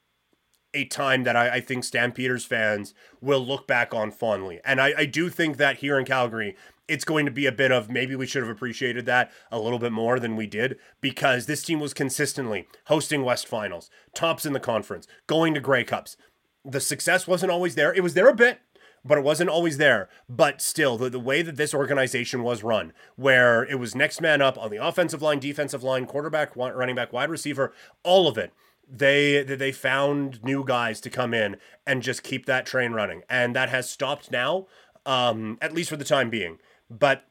a 0.74 0.86
time 0.86 1.24
that 1.24 1.36
I, 1.36 1.56
I, 1.56 1.62
think 1.62 1.84
Stampeders 1.84 2.46
fans 2.46 2.94
will 3.20 3.46
look 3.46 3.68
back 3.68 3.94
on 3.94 4.12
fondly. 4.12 4.62
And 4.64 4.80
I, 4.80 4.94
I 5.00 5.06
do 5.06 5.30
think 5.30 5.58
that 5.58 5.78
here 5.78 6.00
in 6.00 6.06
Calgary, 6.06 6.56
it's 6.92 7.06
going 7.06 7.26
to 7.26 7.32
be 7.32 7.46
a 7.46 7.52
bit 7.52 7.72
of 7.72 7.90
maybe 7.90 8.16
we 8.16 8.28
should 8.28 8.44
have 8.44 8.52
appreciated 8.52 9.06
that 9.06 9.32
a 9.50 9.60
little 9.60 9.80
bit 9.80 9.94
more 9.94 10.20
than 10.20 10.36
we 10.36 10.46
did 10.46 10.78
because 11.00 11.46
this 11.46 11.64
team 11.64 11.80
was 11.80 11.94
consistently 11.94 12.68
hosting 12.86 13.24
West 13.24 13.48
Finals, 13.48 13.90
tops 14.14 14.46
in 14.46 14.54
the 14.54 14.60
conference, 14.60 15.08
going 15.26 15.54
to 15.54 15.62
Grey 15.62 15.86
Cups. 15.86 16.18
The 16.66 16.82
success 16.82 17.28
wasn't 17.28 17.52
always 17.52 17.76
there. 17.76 17.94
It 17.94 18.04
was 18.04 18.14
there 18.14 18.28
a 18.28 18.36
bit, 18.36 18.60
but 19.06 19.18
it 19.18 19.24
wasn't 19.24 19.50
always 19.50 19.78
there. 19.78 20.10
But 20.28 20.62
still, 20.62 20.98
the, 20.98 21.10
the 21.10 21.20
way 21.20 21.42
that 21.42 21.56
this 21.56 21.74
organization 21.74 22.44
was 22.44 22.62
run, 22.62 22.92
where 23.16 23.64
it 23.64 23.80
was 23.80 23.96
next 23.96 24.20
man 24.20 24.42
up 24.42 24.58
on 24.58 24.70
the 24.70 24.86
offensive 24.86 25.22
line, 25.22 25.40
defensive 25.40 25.84
line, 25.84 26.06
quarterback, 26.06 26.56
running 26.56 26.96
back, 26.96 27.14
wide 27.14 27.30
receiver, 27.30 27.74
all 28.04 28.28
of 28.28 28.38
it 28.38 28.54
they 28.94 29.42
they 29.44 29.72
found 29.72 30.44
new 30.44 30.66
guys 30.66 31.00
to 31.00 31.10
come 31.10 31.34
in 31.34 31.56
and 31.88 32.04
just 32.04 32.24
keep 32.24 32.46
that 32.46 32.66
train 32.66 32.92
running 32.92 33.22
and 33.30 33.56
that 33.56 33.70
has 33.70 33.90
stopped 33.90 34.32
now 34.32 34.68
um, 35.06 35.58
at 35.62 35.74
least 35.74 35.90
for 35.90 35.96
the 35.96 36.04
time 36.04 36.30
being 36.30 36.60
but 36.92 37.26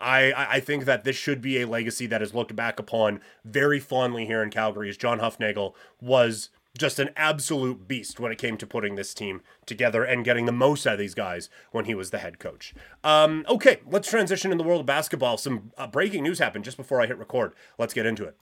I, 0.00 0.32
I 0.56 0.60
think 0.60 0.84
that 0.84 1.04
this 1.04 1.16
should 1.16 1.40
be 1.40 1.60
a 1.60 1.66
legacy 1.66 2.06
that 2.06 2.22
is 2.22 2.34
looked 2.34 2.56
back 2.56 2.78
upon 2.78 3.20
very 3.44 3.78
fondly 3.78 4.26
here 4.26 4.42
in 4.42 4.50
Calgary 4.50 4.88
as 4.88 4.96
John 4.96 5.20
Hufnagel 5.20 5.74
was 6.00 6.50
just 6.76 6.98
an 6.98 7.10
absolute 7.16 7.86
beast 7.86 8.18
when 8.18 8.32
it 8.32 8.38
came 8.38 8.56
to 8.56 8.66
putting 8.66 8.94
this 8.94 9.12
team 9.14 9.42
together 9.66 10.04
and 10.04 10.24
getting 10.24 10.46
the 10.46 10.52
most 10.52 10.86
out 10.86 10.94
of 10.94 10.98
these 10.98 11.14
guys 11.14 11.50
when 11.70 11.84
he 11.84 11.94
was 11.94 12.10
the 12.10 12.18
head 12.18 12.38
coach. 12.38 12.74
Um, 13.04 13.44
okay, 13.48 13.80
let's 13.86 14.08
transition 14.08 14.50
in 14.50 14.58
the 14.58 14.64
world 14.64 14.80
of 14.80 14.86
basketball. 14.86 15.36
Some 15.36 15.72
uh, 15.76 15.86
breaking 15.86 16.22
news 16.22 16.38
happened 16.38 16.64
just 16.64 16.78
before 16.78 17.00
I 17.00 17.06
hit 17.06 17.18
record. 17.18 17.52
Let's 17.78 17.94
get 17.94 18.06
into 18.06 18.24
it. 18.24 18.36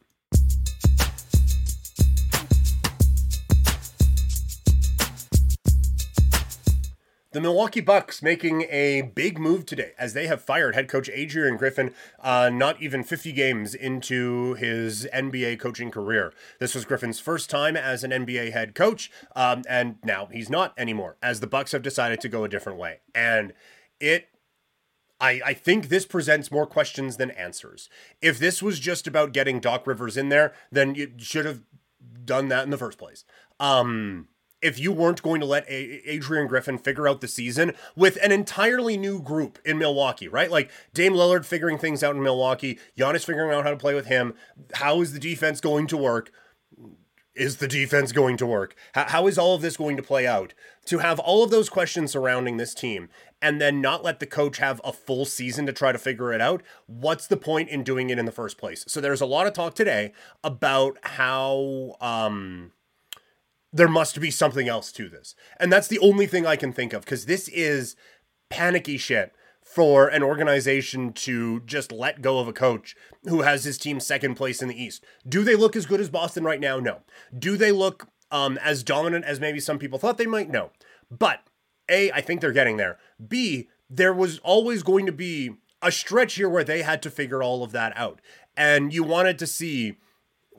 The 7.33 7.41
Milwaukee 7.41 7.81
Bucks 7.81 8.25
making 8.25 8.63
a 8.71 9.03
big 9.03 9.39
move 9.39 9.65
today 9.65 9.93
as 9.97 10.15
they 10.15 10.27
have 10.27 10.43
fired 10.43 10.75
head 10.75 10.89
coach 10.89 11.09
Adrian 11.09 11.57
Griffin 11.57 11.95
uh, 12.19 12.51
not 12.53 12.83
even 12.83 13.05
50 13.05 13.31
games 13.31 13.73
into 13.73 14.55
his 14.55 15.07
NBA 15.15 15.61
coaching 15.61 15.93
career. 15.93 16.33
This 16.59 16.75
was 16.75 16.85
Griffin's 16.85 17.21
first 17.21 17.49
time 17.49 17.77
as 17.77 18.03
an 18.03 18.11
NBA 18.11 18.51
head 18.53 18.75
coach, 18.75 19.13
um, 19.37 19.63
and 19.69 19.99
now 20.03 20.27
he's 20.33 20.51
not 20.51 20.75
anymore 20.77 21.19
as 21.23 21.39
the 21.39 21.47
Bucks 21.47 21.71
have 21.71 21.83
decided 21.83 22.21
to 22.23 22.29
go 22.29 22.43
a 22.43 22.49
different 22.49 22.81
way. 22.81 22.99
And 23.15 23.53
it 24.01 24.27
I, 25.21 25.41
I 25.45 25.55
think 25.55 25.89
this 25.89 26.07
presents 26.07 26.51
more 26.51 26.67
questions 26.67 27.17
than 27.17 27.31
answers. 27.31 27.89
If 28.21 28.41
this 28.41 28.61
was 28.61 28.81
just 28.81 29.07
about 29.07 29.33
getting 29.33 29.61
Doc 29.61 29.87
Rivers 29.87 30.17
in 30.17 30.31
there, 30.31 30.53
then 30.73 30.97
you 30.97 31.13
should 31.19 31.45
have 31.45 31.61
done 32.25 32.49
that 32.49 32.65
in 32.65 32.71
the 32.71 32.79
first 32.79 32.99
place. 32.99 33.25
Um, 33.61 34.29
if 34.63 34.79
you 34.79 34.93
weren't 34.93 35.23
going 35.23 35.41
to 35.41 35.47
let 35.47 35.69
a- 35.69 36.11
Adrian 36.11 36.47
Griffin 36.47 36.79
figure 36.79 37.09
out 37.09 37.21
the 37.21 37.29
season 37.29 37.73
with 37.97 38.19
an 38.23 38.33
entirely 38.33 38.97
new 38.97 39.21
group 39.21 39.59
in 39.65 39.79
Milwaukee, 39.79 40.29
right? 40.29 40.51
Like 40.51 40.71
Dame 40.93 41.15
Lillard 41.15 41.45
figuring 41.45 41.79
things 41.79 42.03
out 42.03 42.17
in 42.17 42.23
Milwaukee, 42.23 42.79
Giannis 42.99 43.25
figuring 43.25 43.53
out 43.53 43.65
how 43.65 43.71
to 43.71 43.77
play 43.77 43.95
with 43.95 44.07
him. 44.07 44.35
How 44.75 45.01
is 45.01 45.13
the 45.13 45.21
defense 45.21 45.61
going 45.61 45.87
to 45.89 45.97
work? 45.97 46.31
Is 47.35 47.57
the 47.57 47.69
defense 47.69 48.13
going 48.13 48.37
to 48.39 48.47
work? 48.47 48.75
How, 48.93 49.05
how 49.05 49.27
is 49.27 49.39
all 49.39 49.55
of 49.55 49.63
this 49.63 49.77
going 49.77 49.97
to 49.97 50.03
play 50.03 50.27
out? 50.27 50.53
To 50.87 50.99
have 50.99 51.19
all 51.19 51.43
of 51.43 51.51
those 51.51 51.71
questions 51.71 52.11
surrounding 52.11 52.57
this 52.57 52.75
team 52.75 53.09
and 53.41 53.61
then 53.61 53.81
not 53.81 54.05
let 54.05 54.21
the 54.21 54.27
coach 54.27 54.59
have 54.59 54.81
a 54.85 54.93
full 54.93 55.25
season 55.25 55.65
to 55.67 55.73
try 55.73 55.93
to 55.93 55.99
figure 55.99 56.33
it 56.33 56.41
out, 56.41 56.63
what's 56.87 57.27
the 57.27 57.37
point 57.37 57.71
in 57.71 57.85
doing 57.85 58.11
it 58.11 58.19
in 58.19 58.27
the 58.27 58.33
first 58.33 58.59
place? 58.59 58.85
So 58.89 59.01
there's 59.01 59.21
a 59.21 59.27
lot 59.27 59.47
of 59.47 59.53
talk 59.53 59.75
today 59.75 60.13
about 60.45 60.99
how 61.03 61.97
um 62.01 62.73
there 63.73 63.89
must 63.89 64.21
be 64.21 64.31
something 64.31 64.69
else 64.69 64.93
to 64.93 65.09
this. 65.09 65.35
And 65.59 65.73
that's 65.73 65.89
the 65.89 65.99
only 66.01 66.27
thing 66.27 66.47
I 66.47 66.57
can 66.57 66.73
think 66.73 66.93
of 66.93 67.03
because 67.03 67.27
this 67.27 67.49
is 67.49 67.97
panicky 68.49 68.97
shit 68.97 69.33
for 69.63 70.09
an 70.09 70.23
organization 70.23 71.13
to 71.13 71.61
just 71.61 71.93
let 71.93 72.23
go 72.23 72.41
of 72.41 72.49
a 72.49 72.53
coach 72.53 72.97
who 73.25 73.43
has 73.43 73.65
his 73.65 73.79
team 73.79 74.01
second 74.01 74.35
place 74.35 74.61
in 74.63 74.69
the 74.69 74.83
East. 74.83 75.05
Do 75.29 75.45
they 75.45 75.55
look 75.55 75.77
as 75.77 75.87
good 75.87 76.01
as 76.01 76.11
Boston 76.11 76.43
right 76.43 76.59
now? 76.59 76.81
No. 76.81 77.03
Do 77.37 77.57
they 77.57 77.71
look 77.71 78.09
um, 78.33 78.59
as 78.59 78.83
dominant 78.83 79.25
as 79.25 79.39
maybe 79.39 79.61
some 79.61 79.79
people 79.79 79.99
thought 79.99 80.19
they 80.19 80.27
might? 80.27 80.51
No. 80.51 80.71
But 81.11 81.41
A, 81.89 82.11
I 82.11 82.21
think 82.21 82.41
they're 82.41 82.53
getting 82.53 82.79
there. 82.79 82.99
B, 83.29 83.69
there 83.89 84.15
was 84.15 84.39
always 84.41 84.83
going 84.83 85.07
to 85.07 85.13
be 85.13 85.53
a 85.83 85.93
stretch 85.93 86.35
here 86.35 86.49
where 86.49 86.65
they 86.65 86.83
had 86.83 87.03
to 87.03 87.11
figure 87.11 87.43
all 87.43 87.63
of 87.63 87.73
that 87.73 87.97
out. 87.97 88.21
And 88.57 88.93
you 88.93 89.05
wanted 89.05 89.39
to 89.39 89.47
see 89.47 89.99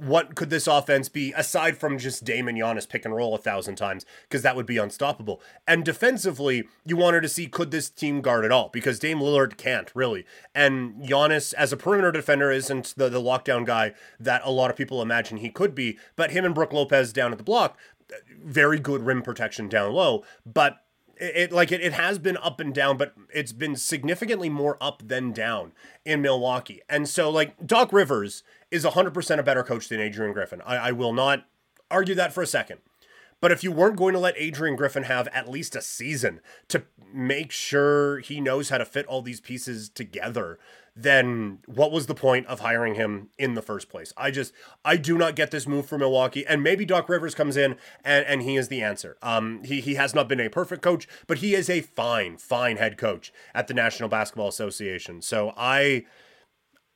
what 0.01 0.36
could 0.36 0.50
this 0.50 0.65
offense 0.65 1.10
be 1.10 1.31
aside 1.34 1.77
from 1.77 2.00
just 2.00 2.24
Damon 2.24 2.55
Giannis 2.55 2.89
pick 2.89 3.05
and 3.05 3.15
roll 3.15 3.36
a 3.36 3.38
thousand 3.38 3.75
times 3.75 4.05
because 4.24 4.41
that 4.41 4.55
would 4.55 4.65
be 4.65 4.77
unstoppable. 4.77 5.41
And 5.67 5.86
defensively, 5.86 6.67
you 6.86 6.98
wanted 6.98 7.22
to 7.22 7.29
see 7.29 7.48
could 7.48 7.70
this 7.70 7.89
team 7.89 8.22
guard 8.22 8.43
at 8.43 8.51
all 8.51 8.70
because 8.70 8.98
Dame 8.98 9.20
Lillard 9.20 9.58
can't 9.58 9.91
really. 9.93 10.25
And 10.55 11.03
Giannis 11.03 11.53
as 11.53 11.72
a 11.72 11.77
perimeter 11.77 12.12
defender 12.12 12.51
isn't 12.51 12.96
the 12.98 13.10
the 13.10 13.22
lockdown 13.22 13.65
guy 13.65 13.93
that 14.20 14.41
a 14.43 14.51
lot 14.51 14.72
of 14.72 14.75
people 14.75 15.01
imagine 15.01 15.38
he 15.38 15.50
could 15.50 15.75
be, 15.75 16.00
but 16.15 16.31
him 16.31 16.46
and 16.46 16.55
Brook 16.55 16.74
Lopez 16.74 17.13
down 17.13 17.31
at 17.31 17.38
the 17.38 17.43
block 17.43 17.77
very 18.43 18.79
good 18.79 19.05
rim 19.05 19.22
protection 19.22 19.70
down 19.70 19.93
low, 19.93 20.24
but 20.46 20.84
it, 21.17 21.51
like 21.51 21.72
it, 21.72 21.81
it 21.81 21.93
has 21.93 22.17
been 22.17 22.38
up 22.38 22.60
and 22.60 22.74
down, 22.74 22.98
but 22.98 23.13
it's 23.34 23.51
been 23.51 23.75
significantly 23.75 24.50
more 24.50 24.77
up 24.81 25.08
than 25.08 25.31
down 25.31 25.72
in 26.03 26.22
Milwaukee. 26.22 26.81
And 26.89 27.08
so 27.08 27.29
like 27.29 27.65
Doc 27.65 27.93
Rivers 27.93 28.43
is 28.71 28.85
100% 28.85 29.39
a 29.39 29.43
better 29.43 29.63
coach 29.63 29.89
than 29.89 29.99
Adrian 29.99 30.33
Griffin. 30.33 30.61
I, 30.65 30.77
I 30.77 30.91
will 30.91 31.13
not 31.13 31.45
argue 31.89 32.15
that 32.15 32.33
for 32.33 32.41
a 32.41 32.47
second. 32.47 32.79
But 33.41 33.51
if 33.51 33.63
you 33.63 33.71
weren't 33.71 33.97
going 33.97 34.13
to 34.13 34.19
let 34.19 34.35
Adrian 34.37 34.75
Griffin 34.75 35.03
have 35.03 35.27
at 35.29 35.49
least 35.49 35.75
a 35.75 35.81
season 35.81 36.41
to 36.67 36.83
make 37.11 37.51
sure 37.51 38.19
he 38.19 38.39
knows 38.39 38.69
how 38.69 38.77
to 38.77 38.85
fit 38.85 39.07
all 39.07 39.23
these 39.23 39.41
pieces 39.41 39.89
together, 39.89 40.59
then 40.95 41.57
what 41.65 41.91
was 41.91 42.05
the 42.05 42.13
point 42.13 42.45
of 42.45 42.59
hiring 42.59 42.95
him 42.95 43.29
in 43.39 43.55
the 43.55 43.61
first 43.61 43.89
place? 43.89 44.13
I 44.15 44.29
just 44.29 44.53
I 44.85 44.95
do 44.95 45.17
not 45.17 45.35
get 45.35 45.49
this 45.49 45.67
move 45.67 45.87
for 45.87 45.97
Milwaukee. 45.97 46.45
And 46.45 46.61
maybe 46.61 46.85
Doc 46.85 47.09
Rivers 47.09 47.33
comes 47.33 47.57
in 47.57 47.77
and, 48.03 48.25
and 48.25 48.43
he 48.43 48.57
is 48.57 48.67
the 48.67 48.83
answer. 48.83 49.17
Um 49.23 49.63
he 49.63 49.81
he 49.81 49.95
has 49.95 50.13
not 50.13 50.27
been 50.27 50.39
a 50.39 50.49
perfect 50.49 50.83
coach, 50.83 51.07
but 51.25 51.39
he 51.39 51.55
is 51.55 51.69
a 51.69 51.81
fine, 51.81 52.37
fine 52.37 52.77
head 52.77 52.97
coach 52.97 53.33
at 53.55 53.67
the 53.67 53.73
National 53.73 54.07
Basketball 54.07 54.49
Association. 54.49 55.21
So 55.21 55.53
I 55.57 56.05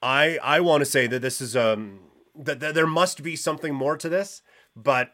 I 0.02 0.38
I 0.44 0.60
want 0.60 0.82
to 0.82 0.86
say 0.86 1.08
that 1.08 1.22
this 1.22 1.42
is 1.42 1.56
um 1.56 2.00
that, 2.36 2.60
that 2.60 2.76
there 2.76 2.88
must 2.88 3.24
be 3.24 3.36
something 3.36 3.74
more 3.74 3.98
to 3.98 4.10
this, 4.10 4.42
but 4.76 5.14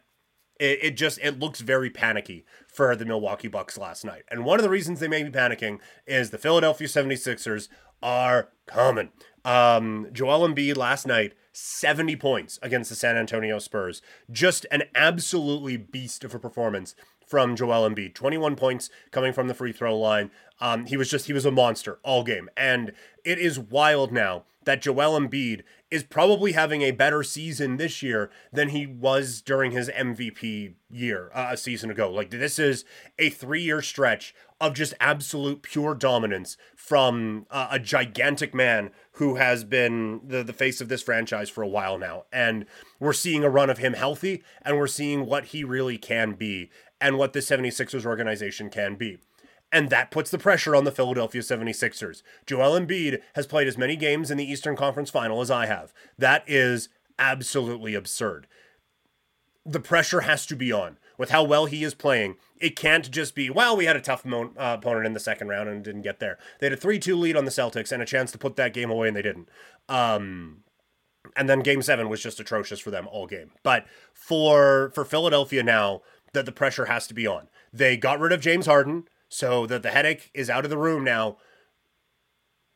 it, 0.59 0.79
it 0.83 0.97
just 0.97 1.19
it 1.21 1.39
looks 1.39 1.61
very 1.61 1.89
panicky 1.89 2.45
for 2.67 2.95
the 2.95 3.05
Milwaukee 3.05 3.47
Bucks 3.47 3.77
last 3.77 4.05
night. 4.05 4.23
And 4.29 4.45
one 4.45 4.59
of 4.59 4.63
the 4.63 4.69
reasons 4.69 4.99
they 4.99 5.07
may 5.07 5.23
be 5.23 5.29
panicking 5.29 5.79
is 6.05 6.29
the 6.29 6.37
Philadelphia 6.37 6.87
76ers 6.87 7.67
are 8.01 8.49
coming. 8.67 9.09
Um, 9.43 10.07
Joel 10.11 10.47
Embiid 10.47 10.77
last 10.77 11.07
night, 11.07 11.33
70 11.53 12.15
points 12.15 12.59
against 12.61 12.89
the 12.89 12.95
San 12.95 13.17
Antonio 13.17 13.59
Spurs. 13.59 14.01
Just 14.31 14.65
an 14.71 14.83
absolutely 14.95 15.77
beast 15.77 16.23
of 16.23 16.33
a 16.33 16.39
performance 16.39 16.95
from 17.25 17.55
Joel 17.55 17.89
Embiid. 17.89 18.13
21 18.13 18.55
points 18.55 18.89
coming 19.11 19.33
from 19.33 19.47
the 19.47 19.53
free 19.53 19.71
throw 19.71 19.97
line. 19.97 20.31
Um, 20.59 20.85
he 20.85 20.97
was 20.97 21.09
just, 21.09 21.27
he 21.27 21.33
was 21.33 21.45
a 21.45 21.51
monster 21.51 21.99
all 22.03 22.23
game. 22.23 22.49
And 22.55 22.91
it 23.25 23.39
is 23.39 23.57
wild 23.57 24.11
now 24.11 24.43
that 24.63 24.81
Joel 24.81 25.19
Embiid 25.19 25.63
is 25.89 26.03
probably 26.03 26.53
having 26.53 26.81
a 26.81 26.91
better 26.91 27.23
season 27.23 27.77
this 27.77 28.01
year 28.01 28.29
than 28.53 28.69
he 28.69 28.85
was 28.85 29.41
during 29.41 29.71
his 29.71 29.89
MVP 29.89 30.75
year 30.89 31.29
uh, 31.33 31.49
a 31.51 31.57
season 31.57 31.89
ago. 31.91 32.09
Like 32.09 32.29
this 32.29 32.59
is 32.59 32.85
a 33.19 33.29
three-year 33.29 33.81
stretch 33.81 34.33
of 34.59 34.73
just 34.73 34.93
absolute 34.99 35.63
pure 35.63 35.95
dominance 35.95 36.55
from 36.75 37.47
uh, 37.49 37.67
a 37.71 37.79
gigantic 37.79 38.53
man 38.53 38.91
who 39.13 39.35
has 39.35 39.63
been 39.63 40.21
the, 40.23 40.43
the 40.43 40.53
face 40.53 40.79
of 40.79 40.87
this 40.87 41.01
franchise 41.01 41.49
for 41.49 41.63
a 41.63 41.67
while 41.67 41.97
now. 41.97 42.25
And 42.31 42.65
we're 42.99 43.11
seeing 43.11 43.43
a 43.43 43.49
run 43.49 43.69
of 43.69 43.79
him 43.79 43.93
healthy, 43.93 44.43
and 44.61 44.77
we're 44.77 44.87
seeing 44.87 45.25
what 45.25 45.45
he 45.45 45.63
really 45.63 45.97
can 45.97 46.33
be 46.33 46.69
and 47.01 47.17
what 47.17 47.33
the 47.33 47.39
76ers 47.39 48.05
organization 48.05 48.69
can 48.69 48.95
be. 48.95 49.17
And 49.71 49.89
that 49.89 50.11
puts 50.11 50.29
the 50.29 50.37
pressure 50.37 50.75
on 50.75 50.83
the 50.83 50.91
Philadelphia 50.91 51.41
76ers. 51.41 52.23
Joel 52.45 52.79
Embiid 52.79 53.21
has 53.35 53.47
played 53.47 53.67
as 53.67 53.77
many 53.77 53.95
games 53.95 54.29
in 54.29 54.37
the 54.37 54.49
Eastern 54.49 54.75
Conference 54.75 55.09
final 55.09 55.39
as 55.41 55.49
I 55.49 55.65
have. 55.65 55.93
That 56.17 56.43
is 56.45 56.89
absolutely 57.17 57.93
absurd. 57.93 58.47
The 59.65 59.79
pressure 59.79 60.21
has 60.21 60.45
to 60.47 60.55
be 60.55 60.71
on 60.71 60.97
with 61.17 61.29
how 61.29 61.43
well 61.43 61.67
he 61.67 61.83
is 61.83 61.93
playing. 61.93 62.35
It 62.59 62.75
can't 62.75 63.09
just 63.09 63.33
be, 63.35 63.49
well, 63.49 63.77
we 63.77 63.85
had 63.85 63.95
a 63.95 64.01
tough 64.01 64.25
mo- 64.25 64.53
uh, 64.57 64.77
opponent 64.79 65.05
in 65.05 65.13
the 65.13 65.19
second 65.19 65.47
round 65.47 65.69
and 65.69 65.83
didn't 65.83 66.01
get 66.01 66.19
there. 66.19 66.37
They 66.59 66.65
had 66.65 66.73
a 66.73 66.77
3 66.77 66.99
2 66.99 67.15
lead 67.15 67.37
on 67.37 67.45
the 67.45 67.51
Celtics 67.51 67.91
and 67.91 68.01
a 68.01 68.05
chance 68.05 68.31
to 68.31 68.37
put 68.37 68.55
that 68.57 68.73
game 68.73 68.89
away, 68.89 69.07
and 69.07 69.15
they 69.15 69.21
didn't. 69.21 69.47
Um, 69.87 70.63
and 71.35 71.49
then 71.49 71.59
game 71.61 71.81
seven 71.81 72.09
was 72.09 72.21
just 72.21 72.39
atrocious 72.39 72.79
for 72.79 72.91
them 72.91 73.07
all 73.07 73.27
game. 73.27 73.51
But 73.63 73.85
for 74.13 74.91
for 74.93 75.05
Philadelphia 75.05 75.63
now, 75.63 76.01
that 76.33 76.45
the 76.45 76.51
pressure 76.51 76.85
has 76.85 77.07
to 77.07 77.13
be 77.13 77.27
on. 77.27 77.49
They 77.71 77.97
got 77.97 78.19
rid 78.19 78.31
of 78.31 78.41
James 78.41 78.65
Harden 78.65 79.05
so 79.31 79.65
that 79.65 79.81
the 79.81 79.91
headache 79.91 80.29
is 80.33 80.49
out 80.49 80.65
of 80.65 80.69
the 80.69 80.77
room 80.77 81.03
now. 81.03 81.37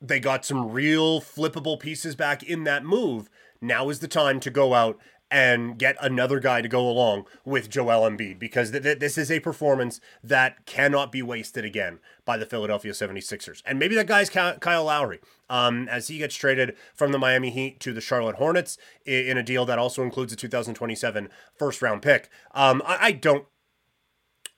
They 0.02 0.20
got 0.20 0.46
some 0.46 0.72
real 0.72 1.22
flippable 1.22 1.80
pieces 1.80 2.16
back 2.16 2.42
in 2.42 2.64
that 2.64 2.86
move. 2.86 3.30
Now 3.62 3.90
is 3.90 4.00
the 4.00 4.08
time 4.08 4.40
to 4.42 4.50
go 4.50 4.74
out 4.74 4.98
and 5.32 5.78
get 5.78 5.98
another 6.00 6.40
guy 6.40 6.62
to 6.62 6.68
go 6.68 6.88
along 6.88 7.26
with 7.44 7.70
Joel 7.70 8.10
Embiid 8.10 8.38
because 8.38 8.72
th- 8.72 8.84
th- 8.84 9.00
this 9.00 9.18
is 9.18 9.32
a 9.32 9.40
performance 9.40 10.00
that 10.24 10.66
cannot 10.66 11.12
be 11.12 11.22
wasted 11.22 11.66
again 11.66 12.00
by 12.26 12.38
the 12.38 12.46
Philadelphia 12.46 12.92
76ers. 12.92 13.62
And 13.66 13.80
maybe 13.80 13.96
that 13.96 14.08
guy's 14.08 14.30
Kyle 14.30 14.84
Lowry 14.84 15.20
um, 15.50 15.88
as 15.90 16.08
he 16.08 16.20
gets 16.20 16.36
traded 16.36 16.76
from 16.94 17.12
the 17.12 17.18
Miami 17.18 17.50
Heat 17.50 17.80
to 17.82 17.92
the 17.92 18.02
Charlotte 18.02 18.36
Hornets 18.36 18.78
in 19.06 19.38
a 19.38 19.44
deal 19.44 19.66
that 19.66 19.80
also 19.80 20.04
includes 20.04 20.32
a 20.32 20.36
2027 20.36 21.30
first 21.58 21.82
round 21.82 22.02
pick. 22.02 22.30
Um, 22.54 22.84
I, 22.86 22.98
I 23.02 23.12
don't 23.12 23.46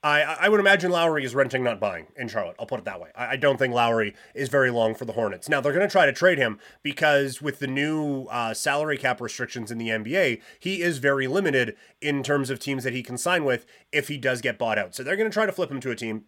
I, 0.07 0.37
I 0.41 0.49
would 0.49 0.59
imagine 0.59 0.89
Lowry 0.89 1.25
is 1.25 1.35
renting, 1.35 1.63
not 1.63 1.79
buying 1.79 2.07
in 2.15 2.27
Charlotte. 2.29 2.55
I'll 2.59 2.65
put 2.65 2.79
it 2.79 2.85
that 2.85 3.01
way. 3.01 3.09
I, 3.15 3.31
I 3.31 3.35
don't 3.35 3.57
think 3.57 3.73
Lowry 3.73 4.15
is 4.33 4.47
very 4.47 4.71
long 4.71 4.95
for 4.95 5.05
the 5.05 5.13
Hornets. 5.13 5.49
Now, 5.49 5.59
they're 5.59 5.73
going 5.73 5.87
to 5.87 5.91
try 5.91 6.05
to 6.05 6.13
trade 6.13 6.37
him 6.37 6.59
because 6.81 7.41
with 7.41 7.59
the 7.59 7.67
new 7.67 8.23
uh, 8.25 8.53
salary 8.53 8.97
cap 8.97 9.19
restrictions 9.19 9.69
in 9.69 9.77
the 9.77 9.89
NBA, 9.89 10.41
he 10.59 10.81
is 10.81 10.99
very 10.99 11.27
limited 11.27 11.75
in 12.01 12.23
terms 12.23 12.49
of 12.49 12.59
teams 12.59 12.83
that 12.85 12.93
he 12.93 13.03
can 13.03 13.17
sign 13.17 13.43
with 13.43 13.65
if 13.91 14.07
he 14.07 14.17
does 14.17 14.39
get 14.41 14.57
bought 14.57 14.77
out. 14.77 14.95
So 14.95 15.03
they're 15.03 15.17
going 15.17 15.29
to 15.29 15.33
try 15.33 15.45
to 15.45 15.51
flip 15.51 15.71
him 15.71 15.81
to 15.81 15.91
a 15.91 15.95
team 15.95 16.23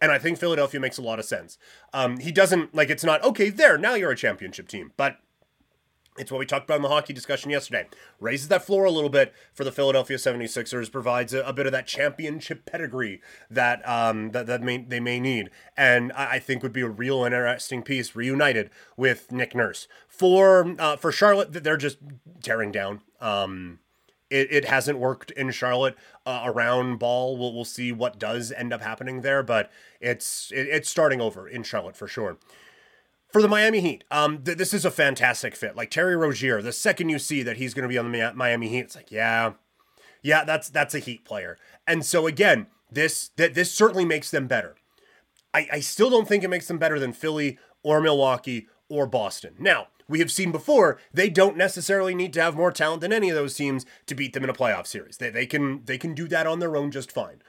and 0.00 0.12
I 0.12 0.18
think 0.18 0.38
Philadelphia 0.38 0.78
makes 0.78 0.96
a 0.96 1.02
lot 1.02 1.18
of 1.18 1.24
sense. 1.24 1.58
Um, 1.92 2.18
he 2.18 2.30
doesn't 2.30 2.72
like 2.72 2.88
it's 2.88 3.02
not 3.02 3.20
okay 3.24 3.50
there 3.50 3.76
now 3.76 3.94
you're 3.94 4.12
a 4.12 4.16
championship 4.16 4.68
team, 4.68 4.92
but 4.96 5.18
it's 6.18 6.30
what 6.30 6.38
we 6.38 6.46
talked 6.46 6.64
about 6.64 6.76
in 6.76 6.82
the 6.82 6.88
hockey 6.88 7.12
discussion 7.12 7.50
yesterday. 7.50 7.86
Raises 8.20 8.48
that 8.48 8.64
floor 8.64 8.84
a 8.84 8.90
little 8.90 9.10
bit 9.10 9.32
for 9.52 9.64
the 9.64 9.72
Philadelphia 9.72 10.16
76ers, 10.16 10.90
provides 10.90 11.32
a, 11.32 11.40
a 11.42 11.52
bit 11.52 11.66
of 11.66 11.72
that 11.72 11.86
championship 11.86 12.66
pedigree 12.66 13.20
that 13.50 13.86
um, 13.88 14.32
that, 14.32 14.46
that 14.46 14.62
may, 14.62 14.78
they 14.78 15.00
may 15.00 15.20
need. 15.20 15.50
And 15.76 16.12
I, 16.12 16.32
I, 16.32 16.38
think 16.38 16.62
would 16.62 16.72
be 16.72 16.80
a 16.82 16.88
real 16.88 17.24
interesting 17.24 17.82
piece, 17.82 18.16
reunited 18.16 18.70
with 18.96 19.30
Nick 19.32 19.54
Nurse. 19.54 19.88
For 20.08 20.74
uh, 20.78 20.96
for 20.96 21.12
Charlotte, 21.12 21.52
they're 21.52 21.76
just 21.76 21.98
tearing 22.42 22.72
down. 22.72 23.00
Um, 23.20 23.78
it, 24.30 24.52
it 24.52 24.64
hasn't 24.66 24.98
worked 24.98 25.30
in 25.32 25.50
Charlotte 25.50 25.96
uh, 26.26 26.42
around 26.44 26.98
ball. 26.98 27.38
We'll, 27.38 27.54
we'll 27.54 27.64
see 27.64 27.92
what 27.92 28.18
does 28.18 28.52
end 28.52 28.72
up 28.72 28.82
happening 28.82 29.22
there, 29.22 29.42
but 29.42 29.70
it's 30.00 30.52
it, 30.52 30.68
it's 30.68 30.90
starting 30.90 31.20
over 31.20 31.48
in 31.48 31.62
Charlotte 31.62 31.96
for 31.96 32.06
sure 32.06 32.38
for 33.32 33.42
the 33.42 33.48
Miami 33.48 33.80
Heat, 33.80 34.04
um, 34.10 34.42
th- 34.42 34.58
this 34.58 34.72
is 34.72 34.84
a 34.84 34.90
fantastic 34.90 35.54
fit. 35.54 35.76
Like 35.76 35.90
Terry 35.90 36.16
Rozier, 36.16 36.62
the 36.62 36.72
second 36.72 37.08
you 37.08 37.18
see 37.18 37.42
that 37.42 37.56
he's 37.56 37.74
going 37.74 37.82
to 37.82 37.88
be 37.88 37.98
on 37.98 38.10
the 38.10 38.32
Miami 38.34 38.68
Heat, 38.68 38.80
it's 38.80 38.96
like, 38.96 39.10
yeah, 39.10 39.52
yeah, 40.22 40.44
that's 40.44 40.68
that's 40.68 40.94
a 40.94 40.98
Heat 40.98 41.24
player. 41.24 41.56
And 41.86 42.04
so 42.04 42.26
again, 42.26 42.66
this 42.90 43.30
that 43.36 43.54
this 43.54 43.72
certainly 43.72 44.04
makes 44.04 44.30
them 44.30 44.46
better. 44.46 44.76
I, 45.54 45.68
I 45.72 45.80
still 45.80 46.10
don't 46.10 46.28
think 46.28 46.44
it 46.44 46.48
makes 46.48 46.68
them 46.68 46.78
better 46.78 46.98
than 46.98 47.12
Philly 47.12 47.58
or 47.82 48.00
Milwaukee 48.00 48.68
or 48.88 49.06
Boston. 49.06 49.54
Now, 49.58 49.88
we 50.08 50.20
have 50.20 50.32
seen 50.32 50.52
before 50.52 50.98
they 51.12 51.28
don't 51.28 51.56
necessarily 51.56 52.14
need 52.14 52.32
to 52.34 52.42
have 52.42 52.56
more 52.56 52.72
talent 52.72 53.02
than 53.02 53.12
any 53.12 53.28
of 53.28 53.36
those 53.36 53.54
teams 53.54 53.84
to 54.06 54.14
beat 54.14 54.32
them 54.32 54.44
in 54.44 54.50
a 54.50 54.54
playoff 54.54 54.86
series. 54.86 55.18
They, 55.18 55.30
they 55.30 55.46
can 55.46 55.84
they 55.84 55.98
can 55.98 56.14
do 56.14 56.26
that 56.28 56.46
on 56.46 56.58
their 56.58 56.76
own 56.76 56.90
just 56.90 57.12
fine. 57.12 57.42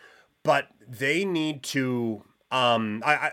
But 0.44 0.68
they 0.88 1.26
need 1.26 1.64
to 1.64 2.24
um 2.52 3.02
I, 3.06 3.14
I 3.14 3.32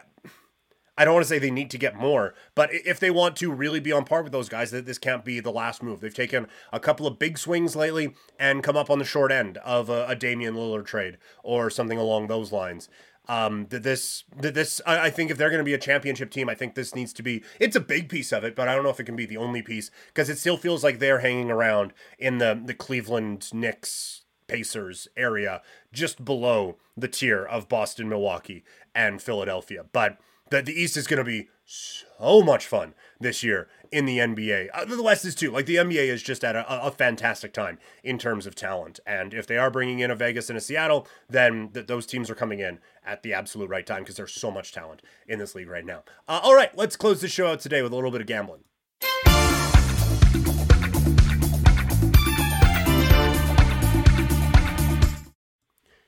I 0.99 1.05
don't 1.05 1.15
want 1.15 1.25
to 1.25 1.29
say 1.29 1.39
they 1.39 1.51
need 1.51 1.71
to 1.71 1.79
get 1.79 1.95
more, 1.95 2.35
but 2.55 2.71
if 2.73 2.99
they 2.99 3.11
want 3.11 3.37
to 3.37 3.53
really 3.53 3.81
be 3.81 3.93
on 3.93 4.05
par 4.05 4.23
with 4.23 4.33
those 4.33 4.49
guys, 4.49 4.71
that 4.71 4.87
this 4.87 4.99
can't 4.99 5.25
be 5.25 5.41
the 5.41 5.53
last 5.53 5.83
move. 5.83 6.01
They've 6.01 6.15
taken 6.15 6.47
a 6.73 6.81
couple 6.81 7.07
of 7.07 7.19
big 7.19 7.37
swings 7.37 7.77
lately 7.77 8.15
and 8.39 8.63
come 8.63 8.77
up 8.77 8.89
on 8.89 8.99
the 8.99 9.05
short 9.05 9.31
end 9.31 9.59
of 9.59 9.91
a, 9.91 10.07
a 10.07 10.15
Damian 10.15 10.55
Lillard 10.55 10.87
trade 10.87 11.19
or 11.43 11.69
something 11.69 11.99
along 11.99 12.29
those 12.29 12.51
lines. 12.51 12.89
Um, 13.29 13.67
this, 13.71 14.25
this, 14.37 14.81
I 14.87 15.11
think 15.11 15.31
if 15.31 15.37
they're 15.37 15.51
going 15.51 15.59
to 15.59 15.65
be 15.65 15.75
a 15.75 15.79
championship 15.79 16.31
team, 16.31 16.49
I 16.49 16.55
think 16.55 16.75
this 16.75 16.95
needs 16.95 17.13
to 17.15 17.23
be. 17.23 17.43
It's 17.59 17.75
a 17.75 17.81
big 17.81 18.09
piece 18.09 18.33
of 18.33 18.45
it, 18.45 18.55
but 18.55 18.69
I 18.69 18.75
don't 18.75 18.85
know 18.85 18.91
if 18.91 19.01
it 19.01 19.05
can 19.05 19.17
be 19.17 19.27
the 19.27 19.37
only 19.37 19.63
piece 19.63 19.91
because 20.09 20.31
it 20.31 20.39
still 20.39 20.57
feels 20.57 20.85
like 20.85 21.01
they're 21.01 21.19
hanging 21.19 21.51
around 21.51 21.93
in 22.19 22.39
the 22.39 22.61
the 22.65 22.75
Cleveland 22.75 23.53
Knicks 23.53 24.23
Pacers 24.47 25.09
area, 25.17 25.61
just 25.93 26.25
below 26.25 26.77
the 26.97 27.09
tier 27.09 27.45
of 27.45 27.69
Boston, 27.69 28.09
Milwaukee, 28.09 28.65
and 28.95 29.21
Philadelphia. 29.21 29.85
But 29.93 30.19
that 30.51 30.67
the 30.67 30.73
East 30.73 30.97
is 30.97 31.07
going 31.07 31.19
to 31.19 31.25
be 31.25 31.49
so 31.65 32.43
much 32.43 32.67
fun 32.67 32.95
this 33.19 33.43
year 33.43 33.69
in 33.91 34.07
the 34.07 34.19
NBA. 34.19 34.69
Uh, 34.73 34.85
the 34.85 35.03
West 35.03 35.25
is 35.25 35.35
too. 35.35 35.51
Like 35.51 35.67
the 35.67 35.77
NBA 35.77 36.09
is 36.09 36.23
just 36.23 36.45
at 36.45 36.55
a, 36.55 36.87
a, 36.87 36.91
fantastic 36.91 37.53
time 37.53 37.79
in 38.05 38.19
terms 38.19 38.47
of 38.47 38.55
talent. 38.55 39.01
And 39.07 39.35
if 39.35 39.47
they 39.47 39.59
are 39.59 39.71
bringing 39.71 39.99
in 40.01 40.11
a 40.11 40.15
Vegas 40.15 40.49
and 40.49 40.57
a 40.57 40.61
Seattle, 40.61 41.07
then 41.29 41.71
th- 41.73 41.87
those 41.87 42.07
teams 42.07 42.31
are 42.31 42.35
coming 42.35 42.61
in 42.61 42.79
at 43.05 43.23
the 43.23 43.33
absolute 43.33 43.69
right 43.69 43.87
time 43.87 44.03
because 44.03 44.17
there's 44.17 44.33
so 44.33 44.51
much 44.51 44.73
talent 44.73 45.03
in 45.27 45.39
this 45.39 45.55
league 45.55 45.69
right 45.69 45.85
now. 45.85 46.05
Uh, 46.29 46.41
all 46.43 46.55
right, 46.55 46.77
let's 46.77 46.97
close 46.97 47.21
the 47.21 47.29
show 47.29 47.49
out 47.49 47.61
today 47.61 47.83
with 47.83 47.93
a 47.93 47.97
little 47.97 48.11
bit 48.11 48.21
of 48.21 48.27
gambling. 48.27 48.63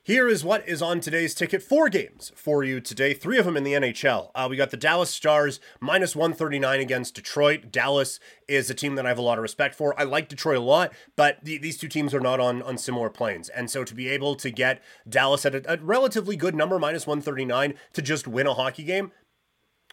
Here 0.09 0.27
is 0.27 0.43
what 0.43 0.67
is 0.67 0.81
on 0.81 1.01
today's 1.01 1.35
ticket. 1.35 1.61
Four 1.61 1.87
games 1.87 2.31
for 2.35 2.63
you 2.63 2.81
today, 2.81 3.13
three 3.13 3.37
of 3.37 3.45
them 3.45 3.55
in 3.55 3.63
the 3.63 3.73
NHL. 3.73 4.31
Uh, 4.33 4.47
we 4.49 4.57
got 4.57 4.71
the 4.71 4.75
Dallas 4.75 5.11
Stars 5.11 5.59
minus 5.79 6.15
139 6.15 6.79
against 6.79 7.13
Detroit. 7.13 7.71
Dallas 7.71 8.19
is 8.47 8.71
a 8.71 8.73
team 8.73 8.95
that 8.95 9.05
I 9.05 9.09
have 9.09 9.19
a 9.19 9.21
lot 9.21 9.37
of 9.37 9.43
respect 9.43 9.75
for. 9.75 9.93
I 9.99 10.05
like 10.05 10.27
Detroit 10.27 10.57
a 10.57 10.61
lot, 10.61 10.93
but 11.15 11.37
the, 11.43 11.59
these 11.59 11.77
two 11.77 11.87
teams 11.87 12.15
are 12.15 12.19
not 12.19 12.39
on, 12.39 12.63
on 12.63 12.79
similar 12.79 13.11
planes. 13.11 13.49
And 13.49 13.69
so 13.69 13.83
to 13.83 13.93
be 13.93 14.09
able 14.09 14.33
to 14.37 14.49
get 14.49 14.81
Dallas 15.07 15.45
at 15.45 15.53
a, 15.53 15.73
a 15.73 15.77
relatively 15.77 16.35
good 16.35 16.55
number, 16.55 16.79
minus 16.79 17.05
139, 17.05 17.75
to 17.93 18.01
just 18.01 18.27
win 18.27 18.47
a 18.47 18.55
hockey 18.55 18.85
game, 18.85 19.11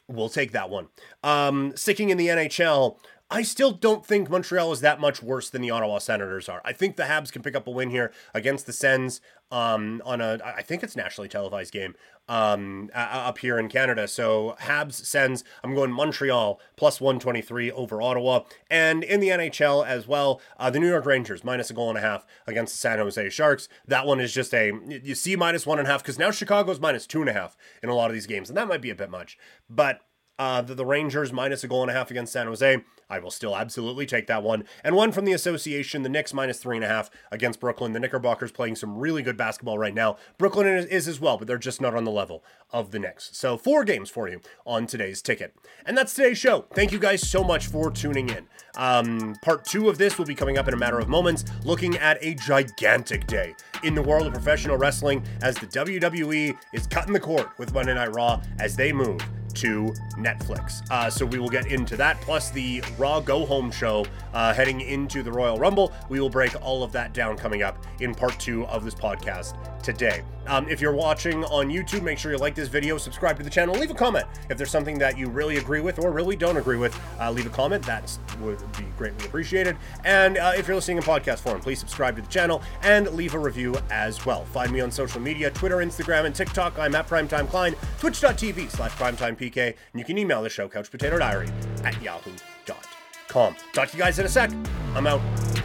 we'll 0.08 0.30
take 0.30 0.52
that 0.52 0.70
one. 0.70 0.88
Um, 1.24 1.74
sticking 1.76 2.08
in 2.08 2.16
the 2.16 2.28
NHL, 2.28 2.96
I 3.28 3.42
still 3.42 3.72
don't 3.72 4.06
think 4.06 4.30
Montreal 4.30 4.70
is 4.70 4.80
that 4.82 5.00
much 5.00 5.20
worse 5.20 5.50
than 5.50 5.60
the 5.60 5.70
Ottawa 5.70 5.98
Senators 5.98 6.48
are. 6.48 6.60
I 6.64 6.72
think 6.72 6.94
the 6.94 7.04
Habs 7.04 7.32
can 7.32 7.42
pick 7.42 7.56
up 7.56 7.66
a 7.66 7.72
win 7.72 7.90
here 7.90 8.12
against 8.32 8.66
the 8.66 8.72
Sens 8.72 9.20
um, 9.50 10.00
on 10.04 10.20
a, 10.20 10.38
I 10.44 10.62
think 10.62 10.84
it's 10.84 10.94
nationally 10.94 11.28
televised 11.28 11.72
game 11.72 11.96
um, 12.28 12.88
up 12.94 13.38
here 13.38 13.58
in 13.58 13.68
Canada. 13.68 14.06
So 14.06 14.56
Habs, 14.60 14.94
Sens, 14.94 15.42
I'm 15.64 15.74
going 15.74 15.90
Montreal 15.90 16.60
plus 16.76 17.00
123 17.00 17.72
over 17.72 18.00
Ottawa. 18.00 18.40
And 18.70 19.02
in 19.02 19.18
the 19.18 19.28
NHL 19.28 19.84
as 19.84 20.06
well, 20.06 20.40
uh, 20.56 20.70
the 20.70 20.78
New 20.78 20.88
York 20.88 21.04
Rangers 21.04 21.42
minus 21.42 21.68
a 21.68 21.74
goal 21.74 21.88
and 21.88 21.98
a 21.98 22.02
half 22.02 22.26
against 22.46 22.74
the 22.74 22.78
San 22.78 22.98
Jose 22.98 23.30
Sharks. 23.30 23.68
That 23.88 24.06
one 24.06 24.20
is 24.20 24.32
just 24.32 24.54
a, 24.54 24.72
you 24.88 25.16
see 25.16 25.34
minus 25.34 25.66
one 25.66 25.80
and 25.80 25.88
a 25.88 25.90
half 25.90 26.02
because 26.02 26.18
now 26.18 26.30
Chicago's 26.30 26.78
minus 26.78 27.08
two 27.08 27.22
and 27.22 27.30
a 27.30 27.32
half 27.32 27.56
in 27.82 27.88
a 27.88 27.94
lot 27.94 28.08
of 28.08 28.14
these 28.14 28.26
games. 28.26 28.48
And 28.48 28.56
that 28.56 28.68
might 28.68 28.82
be 28.82 28.90
a 28.90 28.94
bit 28.94 29.10
much. 29.10 29.36
But 29.68 30.02
uh, 30.38 30.62
the, 30.62 30.74
the 30.74 30.86
Rangers 30.86 31.32
minus 31.32 31.64
a 31.64 31.68
goal 31.68 31.82
and 31.82 31.90
a 31.90 31.94
half 31.94 32.10
against 32.10 32.32
San 32.32 32.46
Jose. 32.46 32.82
I 33.08 33.18
will 33.20 33.30
still 33.30 33.56
absolutely 33.56 34.04
take 34.04 34.26
that 34.26 34.42
one. 34.42 34.64
And 34.82 34.96
one 34.96 35.12
from 35.12 35.24
the 35.24 35.32
association, 35.32 36.02
the 36.02 36.08
Knicks 36.08 36.34
minus 36.34 36.58
three 36.58 36.76
and 36.76 36.84
a 36.84 36.88
half 36.88 37.08
against 37.30 37.60
Brooklyn. 37.60 37.92
The 37.92 38.00
Knickerbockers 38.00 38.50
playing 38.50 38.76
some 38.76 38.98
really 38.98 39.22
good 39.22 39.36
basketball 39.36 39.78
right 39.78 39.94
now. 39.94 40.16
Brooklyn 40.38 40.66
is, 40.66 40.86
is, 40.86 41.06
as 41.06 41.20
well, 41.20 41.38
but 41.38 41.46
they're 41.46 41.56
just 41.56 41.80
not 41.80 41.94
on 41.94 42.04
the 42.04 42.10
level 42.10 42.42
of 42.72 42.90
the 42.90 42.98
Knicks. 42.98 43.30
So 43.32 43.56
four 43.56 43.84
games 43.84 44.10
for 44.10 44.28
you 44.28 44.40
on 44.66 44.86
today's 44.86 45.22
ticket. 45.22 45.54
And 45.84 45.96
that's 45.96 46.14
today's 46.14 46.38
show. 46.38 46.66
Thank 46.74 46.90
you 46.90 46.98
guys 46.98 47.26
so 47.26 47.44
much 47.44 47.68
for 47.68 47.90
tuning 47.90 48.28
in. 48.28 48.48
Um, 48.76 49.36
part 49.42 49.64
two 49.64 49.88
of 49.88 49.98
this 49.98 50.18
will 50.18 50.26
be 50.26 50.34
coming 50.34 50.58
up 50.58 50.66
in 50.66 50.74
a 50.74 50.78
matter 50.78 50.98
of 50.98 51.08
moments, 51.08 51.44
looking 51.64 51.96
at 51.98 52.18
a 52.20 52.34
gigantic 52.34 53.26
day 53.26 53.54
in 53.84 53.94
the 53.94 54.02
world 54.02 54.26
of 54.26 54.32
professional 54.32 54.76
wrestling 54.76 55.24
as 55.42 55.54
the 55.54 55.66
WWE 55.66 56.58
is 56.72 56.86
cutting 56.88 57.12
the 57.12 57.20
cord 57.20 57.46
with 57.56 57.72
Monday 57.72 57.94
Night 57.94 58.14
Raw 58.14 58.42
as 58.58 58.74
they 58.74 58.92
move 58.92 59.22
to 59.56 59.92
Netflix. 60.16 60.88
Uh, 60.90 61.10
so 61.10 61.26
we 61.26 61.38
will 61.38 61.48
get 61.48 61.66
into 61.66 61.96
that, 61.96 62.20
plus 62.20 62.50
the 62.50 62.82
Raw 62.98 63.20
Go 63.20 63.44
Home 63.46 63.70
show 63.70 64.04
uh, 64.32 64.54
heading 64.54 64.80
into 64.80 65.22
the 65.22 65.32
Royal 65.32 65.58
Rumble. 65.58 65.92
We 66.08 66.20
will 66.20 66.30
break 66.30 66.54
all 66.62 66.82
of 66.82 66.92
that 66.92 67.12
down 67.12 67.36
coming 67.36 67.62
up 67.62 67.84
in 68.00 68.14
part 68.14 68.38
two 68.38 68.66
of 68.66 68.84
this 68.84 68.94
podcast 68.94 69.54
today. 69.86 70.22
Um, 70.48 70.68
if 70.68 70.80
you're 70.80 70.94
watching 70.94 71.44
on 71.44 71.68
YouTube, 71.68 72.02
make 72.02 72.18
sure 72.18 72.32
you 72.32 72.38
like 72.38 72.56
this 72.56 72.68
video, 72.68 72.98
subscribe 72.98 73.36
to 73.38 73.44
the 73.44 73.50
channel, 73.50 73.74
leave 73.74 73.90
a 73.90 73.94
comment. 73.94 74.26
If 74.50 74.58
there's 74.58 74.70
something 74.70 74.98
that 74.98 75.16
you 75.16 75.28
really 75.28 75.58
agree 75.58 75.80
with 75.80 76.00
or 76.00 76.10
really 76.10 76.34
don't 76.34 76.56
agree 76.56 76.76
with, 76.76 76.98
uh, 77.20 77.30
leave 77.30 77.46
a 77.46 77.50
comment. 77.50 77.86
That 77.86 78.18
would 78.40 78.58
be 78.76 78.84
greatly 78.98 79.24
appreciated. 79.26 79.76
And 80.04 80.38
uh, 80.38 80.52
if 80.56 80.66
you're 80.66 80.74
listening 80.74 80.96
in 80.98 81.04
podcast 81.04 81.38
form, 81.38 81.60
please 81.60 81.78
subscribe 81.78 82.16
to 82.16 82.22
the 82.22 82.28
channel 82.28 82.62
and 82.82 83.08
leave 83.12 83.34
a 83.34 83.38
review 83.38 83.76
as 83.90 84.26
well. 84.26 84.44
Find 84.46 84.72
me 84.72 84.80
on 84.80 84.90
social 84.90 85.20
media 85.20 85.50
Twitter, 85.50 85.76
Instagram, 85.76 86.26
and 86.26 86.34
TikTok. 86.34 86.78
I'm 86.78 86.94
at 86.96 87.08
Primetime 87.08 87.48
Klein, 87.48 87.76
twitch.tv 88.00 88.70
slash 88.70 88.92
primetimepk, 88.92 89.56
and 89.66 90.00
you 90.00 90.04
can 90.04 90.18
email 90.18 90.42
the 90.42 90.50
show, 90.50 90.68
couchpotatodiary 90.68 91.48
at 91.84 92.00
yahoo.com. 92.02 93.56
Talk 93.72 93.88
to 93.88 93.96
you 93.96 94.02
guys 94.02 94.18
in 94.18 94.26
a 94.26 94.28
sec. 94.28 94.50
I'm 94.94 95.06
out. 95.06 95.55